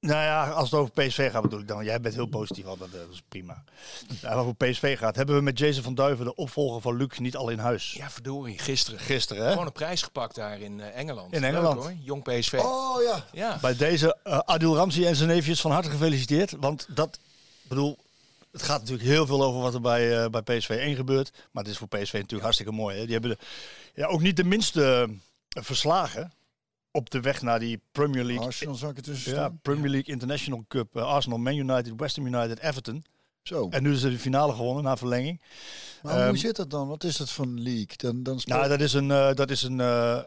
Nou 0.00 0.22
ja, 0.22 0.50
als 0.50 0.70
het 0.70 0.80
over 0.80 0.92
PSV 0.92 1.30
gaat 1.30 1.42
bedoel 1.42 1.60
ik 1.60 1.68
dan. 1.68 1.84
Jij 1.84 2.00
bent 2.00 2.14
heel 2.14 2.26
positief 2.26 2.64
altijd, 2.66 2.92
eh, 2.94 2.98
dat 3.00 3.08
is 3.12 3.22
prima. 3.28 3.64
Ja, 4.20 4.32
over 4.32 4.54
PSV 4.54 4.98
gaat, 4.98 5.16
hebben 5.16 5.36
we 5.36 5.42
met 5.42 5.58
Jason 5.58 5.82
van 5.82 5.94
Duiven, 5.94 6.24
de 6.24 6.34
opvolger 6.34 6.80
van 6.80 6.96
Luc, 6.96 7.18
niet 7.18 7.36
al 7.36 7.48
in 7.48 7.58
huis. 7.58 7.92
ja, 7.92 8.10
verdorie. 8.10 8.58
Gisteren. 8.58 9.00
Gisteren, 9.00 9.44
hè? 9.44 9.50
Gewoon 9.50 9.66
een 9.66 9.72
prijs 9.72 10.02
gepakt 10.02 10.34
daar 10.34 10.60
in 10.60 10.80
eh, 10.80 10.98
Engeland. 10.98 11.32
In 11.32 11.40
Leuk, 11.40 11.50
Engeland. 11.50 11.82
hoor. 11.82 11.92
Jong 12.02 12.22
PSV. 12.22 12.52
Oh 12.54 13.02
ja, 13.02 13.24
Ja. 13.32 13.58
Bij 13.60 13.76
deze 13.76 14.16
eh, 14.22 14.38
Adil 14.38 14.76
Ramzi 14.76 15.04
en 15.06 15.16
zijn 15.16 15.28
neefjes 15.28 15.60
van 15.60 15.70
harte 15.70 15.90
gefeliciteerd. 15.90 16.52
Want 16.60 16.86
dat, 16.90 17.18
bedoel, 17.62 17.98
het 18.52 18.62
gaat 18.62 18.80
natuurlijk 18.80 19.08
heel 19.08 19.26
veel 19.26 19.42
over 19.44 19.60
wat 19.60 19.74
er 19.74 19.80
bij, 19.80 20.30
bij 20.30 20.42
PSV 20.42 20.68
1 20.70 20.96
gebeurt. 20.96 21.32
Maar 21.50 21.62
het 21.62 21.72
is 21.72 21.78
voor 21.78 21.88
PSV 21.88 22.12
natuurlijk 22.12 22.42
hartstikke 22.42 22.72
mooi. 22.72 22.96
Hè? 22.98 23.02
Die 23.04 23.12
hebben 23.12 23.30
de, 23.30 23.38
ja, 23.94 24.06
ook 24.06 24.20
niet 24.20 24.36
de 24.36 24.44
minste 24.44 25.08
verslagen 25.48 26.32
op 26.96 27.10
de 27.10 27.20
weg 27.20 27.42
naar 27.42 27.58
die 27.58 27.80
Premier 27.92 28.24
League. 28.24 28.46
Arsenal 28.46 28.74
zag 28.74 28.90
ik 28.90 29.00
tussen 29.00 29.34
Ja. 29.34 29.48
Premier 29.62 29.90
League 29.90 30.12
International 30.14 30.64
Cup. 30.68 30.96
eh, 30.96 31.02
Arsenal, 31.02 31.38
Man 31.38 31.56
United, 31.56 31.92
West 31.96 32.16
Ham 32.16 32.26
United, 32.26 32.58
Everton. 32.60 33.04
Zo. 33.42 33.68
En 33.68 33.82
nu 33.82 33.92
is 33.92 34.00
ze 34.00 34.10
de 34.10 34.18
finale 34.18 34.52
gewonnen 34.54 34.84
na 34.84 34.96
verlenging. 34.96 35.40
Maar 36.02 36.18
ehm, 36.18 36.28
hoe 36.28 36.36
zit 36.38 36.56
dat 36.56 36.70
dan? 36.70 36.88
Wat 36.88 37.04
is 37.04 37.16
dat 37.16 37.30
voor 37.30 37.44
een 37.44 37.62
league? 37.62 37.96
Dan, 37.96 38.22
dan 38.22 38.40
speelt- 38.40 38.58
Nou, 38.58 38.68
dat 38.70 38.80
is 38.80 38.92
een, 38.92 39.10
eh, 39.10 39.32
dat 39.34 39.50
is 39.50 39.62
een, 39.62 39.80
eh, 39.80 40.20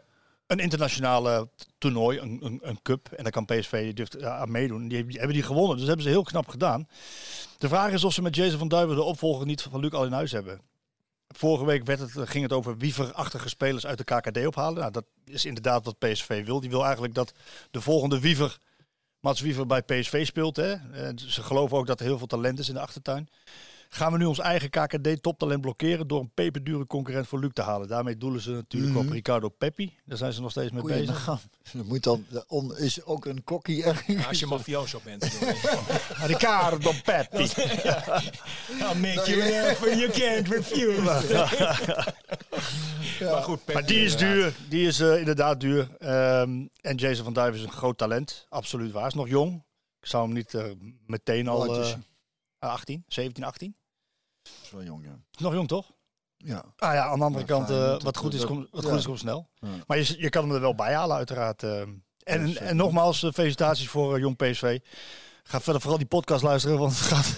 een 0.46 0.58
internationale 0.58 1.48
toernooi, 1.78 2.18
een, 2.18 2.38
een, 2.42 2.58
een 2.62 2.82
cup. 2.82 3.08
En 3.16 3.22
daar 3.22 3.32
kan 3.32 3.44
PSV 3.44 3.92
aan 4.24 4.50
meedoen. 4.50 4.88
Die, 4.88 5.04
die 5.06 5.16
hebben 5.18 5.34
die 5.36 5.44
gewonnen, 5.44 5.70
dus 5.76 5.78
dat 5.78 5.86
hebben 5.88 6.04
ze 6.06 6.10
heel 6.10 6.22
knap 6.22 6.48
gedaan. 6.48 6.88
De 7.58 7.68
vraag 7.68 7.92
is 7.92 8.04
of 8.04 8.12
ze 8.12 8.22
met 8.22 8.36
Jason 8.36 8.58
van 8.58 8.68
Duiven 8.68 8.96
de 8.96 9.02
opvolger 9.02 9.46
niet 9.46 9.62
van 9.62 9.80
Luc 9.80 9.90
al 9.92 10.04
in 10.04 10.12
huis 10.12 10.32
hebben. 10.32 10.60
Vorige 11.36 11.64
week 11.64 11.84
werd 11.84 11.98
het, 11.98 12.28
ging 12.28 12.42
het 12.42 12.52
over 12.52 12.76
wieverachtige 12.76 13.48
spelers 13.48 13.86
uit 13.86 13.98
de 13.98 14.04
KKD 14.04 14.46
ophalen. 14.46 14.80
Nou, 14.80 14.92
dat 14.92 15.04
is 15.24 15.44
inderdaad 15.44 15.84
wat 15.84 15.98
PSV 15.98 16.44
wil. 16.44 16.60
Die 16.60 16.70
wil 16.70 16.84
eigenlijk 16.84 17.14
dat 17.14 17.32
de 17.70 17.80
volgende 17.80 18.20
wiever, 18.20 18.58
Mats 19.20 19.40
Wiever, 19.40 19.66
bij 19.66 19.82
PSV 19.82 20.26
speelt. 20.26 20.56
Hè. 20.56 20.72
Eh, 20.72 21.08
Ze 21.16 21.42
geloven 21.42 21.76
ook 21.76 21.86
dat 21.86 22.00
er 22.00 22.06
heel 22.06 22.18
veel 22.18 22.26
talent 22.26 22.58
is 22.58 22.68
in 22.68 22.74
de 22.74 22.80
achtertuin. 22.80 23.28
Gaan 23.92 24.12
we 24.12 24.18
nu 24.18 24.24
ons 24.24 24.38
eigen 24.38 24.70
KKD-toptalent 24.70 25.60
blokkeren 25.60 26.06
door 26.08 26.20
een 26.20 26.30
peperdure 26.34 26.86
concurrent 26.86 27.26
voor 27.26 27.38
Luc 27.40 27.50
te 27.52 27.62
halen? 27.62 27.88
Daarmee 27.88 28.16
doelen 28.16 28.40
ze 28.40 28.50
natuurlijk 28.50 28.92
Mhm. 28.94 29.06
op 29.06 29.12
Ricardo 29.12 29.48
Peppi. 29.48 29.94
Daar 30.04 30.16
zijn 30.18 30.32
ze 30.32 30.40
nog 30.40 30.50
steeds 30.50 30.70
mee 30.72 30.80
Goeie 30.80 30.98
bezig. 30.98 31.26
naam. 31.26 31.38
Dat 31.72 31.84
moet 31.86 32.02
dan, 32.02 32.24
on, 32.46 32.76
is 32.76 33.04
ook 33.04 33.24
een 33.26 33.44
kokkie 33.44 33.84
ergens. 33.84 34.26
Als 34.26 34.38
je 34.40 34.46
mafioso 34.46 35.00
bent. 35.04 35.24
Ricardo 36.32 36.92
Peppi. 37.04 37.38
I'll 38.84 38.98
make 39.00 39.22
you 39.26 39.96
you 39.98 40.10
can't 40.10 40.48
refuse. 40.48 41.00
Maar 43.20 43.42
goed, 43.42 43.72
Maar 43.72 43.86
die 43.86 44.04
is 44.04 44.16
duur. 44.16 44.54
Die 44.68 44.86
is 44.86 45.00
eh, 45.00 45.18
inderdaad 45.18 45.60
duur. 45.60 45.88
Ehm, 45.98 46.66
en 46.80 46.96
Jason 46.96 47.24
van 47.24 47.32
Duiven 47.32 47.60
is 47.60 47.66
een 47.66 47.72
groot 47.72 47.98
talent. 47.98 48.46
Absoluut 48.48 48.92
waar. 48.92 49.06
Is 49.06 49.14
nog 49.14 49.28
jong. 49.28 49.64
Ik 50.00 50.06
zou 50.06 50.24
hem 50.24 50.32
niet 50.34 50.54
eh, 50.54 50.64
meteen 51.06 51.48
al... 51.48 51.80
eh, 51.82 51.92
18, 52.58 53.04
17, 53.08 53.44
18. 53.44 53.74
Is 54.62 54.70
wel 54.70 54.82
jong, 54.82 55.04
ja. 55.04 55.18
Nog 55.38 55.52
jong, 55.52 55.68
toch? 55.68 55.90
Ja. 56.36 56.64
Ah 56.76 56.94
ja, 56.94 57.04
aan 57.04 57.18
de 57.18 57.24
andere 57.24 57.44
kant, 57.44 57.66
fijn, 57.66 57.78
eh, 57.80 58.00
wat 58.00 58.16
goed 58.16 58.34
is, 58.34 58.44
komt, 58.44 58.68
wat 58.70 58.82
ja. 58.82 58.88
goed 58.88 58.98
is, 58.98 59.04
komt 59.04 59.18
snel. 59.18 59.48
Ja. 59.54 59.68
Maar 59.86 59.98
je, 59.98 60.14
je 60.18 60.28
kan 60.28 60.42
hem 60.44 60.54
er 60.54 60.60
wel 60.60 60.74
bij 60.74 60.94
halen, 60.94 61.16
uiteraard. 61.16 61.62
eh. 61.62 61.80
en, 62.22 62.46
zeker. 62.46 62.62
en 62.62 62.76
nogmaals, 62.76 63.22
eh, 63.22 63.30
felicitaties 63.32 63.88
voor 63.88 64.20
Jong 64.20 64.36
PSV. 64.36 64.78
Ga 65.42 65.60
verder 65.60 65.80
vooral 65.80 65.98
die 65.98 66.06
podcast 66.08 66.42
luisteren, 66.42 66.78
want 66.78 66.92
het 66.98 67.06
gaat 67.06 67.34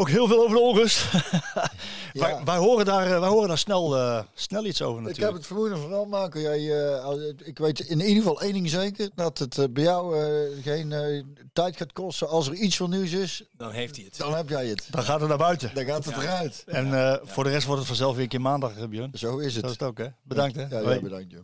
ook 0.00 0.08
heel 0.08 0.26
veel 0.26 0.42
over 0.42 0.56
de 0.56 0.62
onrust. 0.62 1.12
wij, 1.12 2.30
Ja. 2.30 2.44
wij, 2.44 2.56
horen 2.56 2.84
daar, 2.84 3.12
eh, 3.12 3.18
wij 3.20 3.28
horen 3.28 3.48
daar 3.48 3.58
snel, 3.58 3.96
eh, 3.96 4.22
snel 4.34 4.64
iets 4.64 4.82
over 4.82 5.00
Ik 5.00 5.06
natuurlijk. 5.06 5.26
heb 5.32 5.36
het 5.36 5.46
vermoeden 5.46 5.78
van 5.80 5.88
wel, 5.90 6.04
Marco. 6.04 6.38
Jij, 6.40 6.84
eh, 6.94 7.04
als- 7.04 7.18
ik 7.44 7.58
weet 7.58 7.80
in 7.80 8.00
ieder 8.00 8.16
geval 8.22 8.40
één 8.40 8.52
ding 8.52 8.70
zeker. 8.70 9.10
Dat 9.14 9.38
het 9.38 9.72
bij 9.74 9.82
jou 9.82 10.18
eh, 10.18 10.62
geen 10.62 10.92
eh, 10.92 11.22
tijd 11.52 11.76
gaat 11.76 11.92
kosten. 11.92 12.28
Als 12.28 12.46
er 12.48 12.54
iets 12.54 12.76
van 12.76 12.90
nieuws 12.90 13.12
is, 13.12 13.44
Dan 13.56 13.70
heeft 13.72 13.96
hij 13.96 14.04
het. 14.04 14.16
dan 14.16 14.34
heb 14.34 14.48
jij 14.48 14.66
het. 14.66 14.86
Dan 14.90 15.02
gaat 15.02 15.20
het 15.20 15.28
naar 15.28 15.38
buiten. 15.38 15.70
Dan 15.74 15.84
gaat 15.84 16.04
het 16.04 16.14
Ja. 16.14 16.22
eruit. 16.22 16.62
En 16.66 16.94
eh, 16.94 17.16
voor 17.24 17.44
de 17.44 17.50
rest 17.50 17.64
wordt 17.64 17.78
het 17.78 17.88
vanzelf 17.88 18.14
weer 18.14 18.22
een 18.22 18.28
keer 18.28 18.40
maandag, 18.40 18.88
Björn. 18.88 19.10
Zo 19.14 19.38
is 19.38 19.54
het. 19.54 19.64
Zo 19.64 19.70
is 19.70 19.72
het 19.78 19.82
ook, 19.82 19.98
hè? 19.98 20.06
Bedankt, 20.22 20.56
hè? 20.56 20.62
Ja 20.62 21.00
bedankt. 21.00 21.30
joh. 21.30 21.40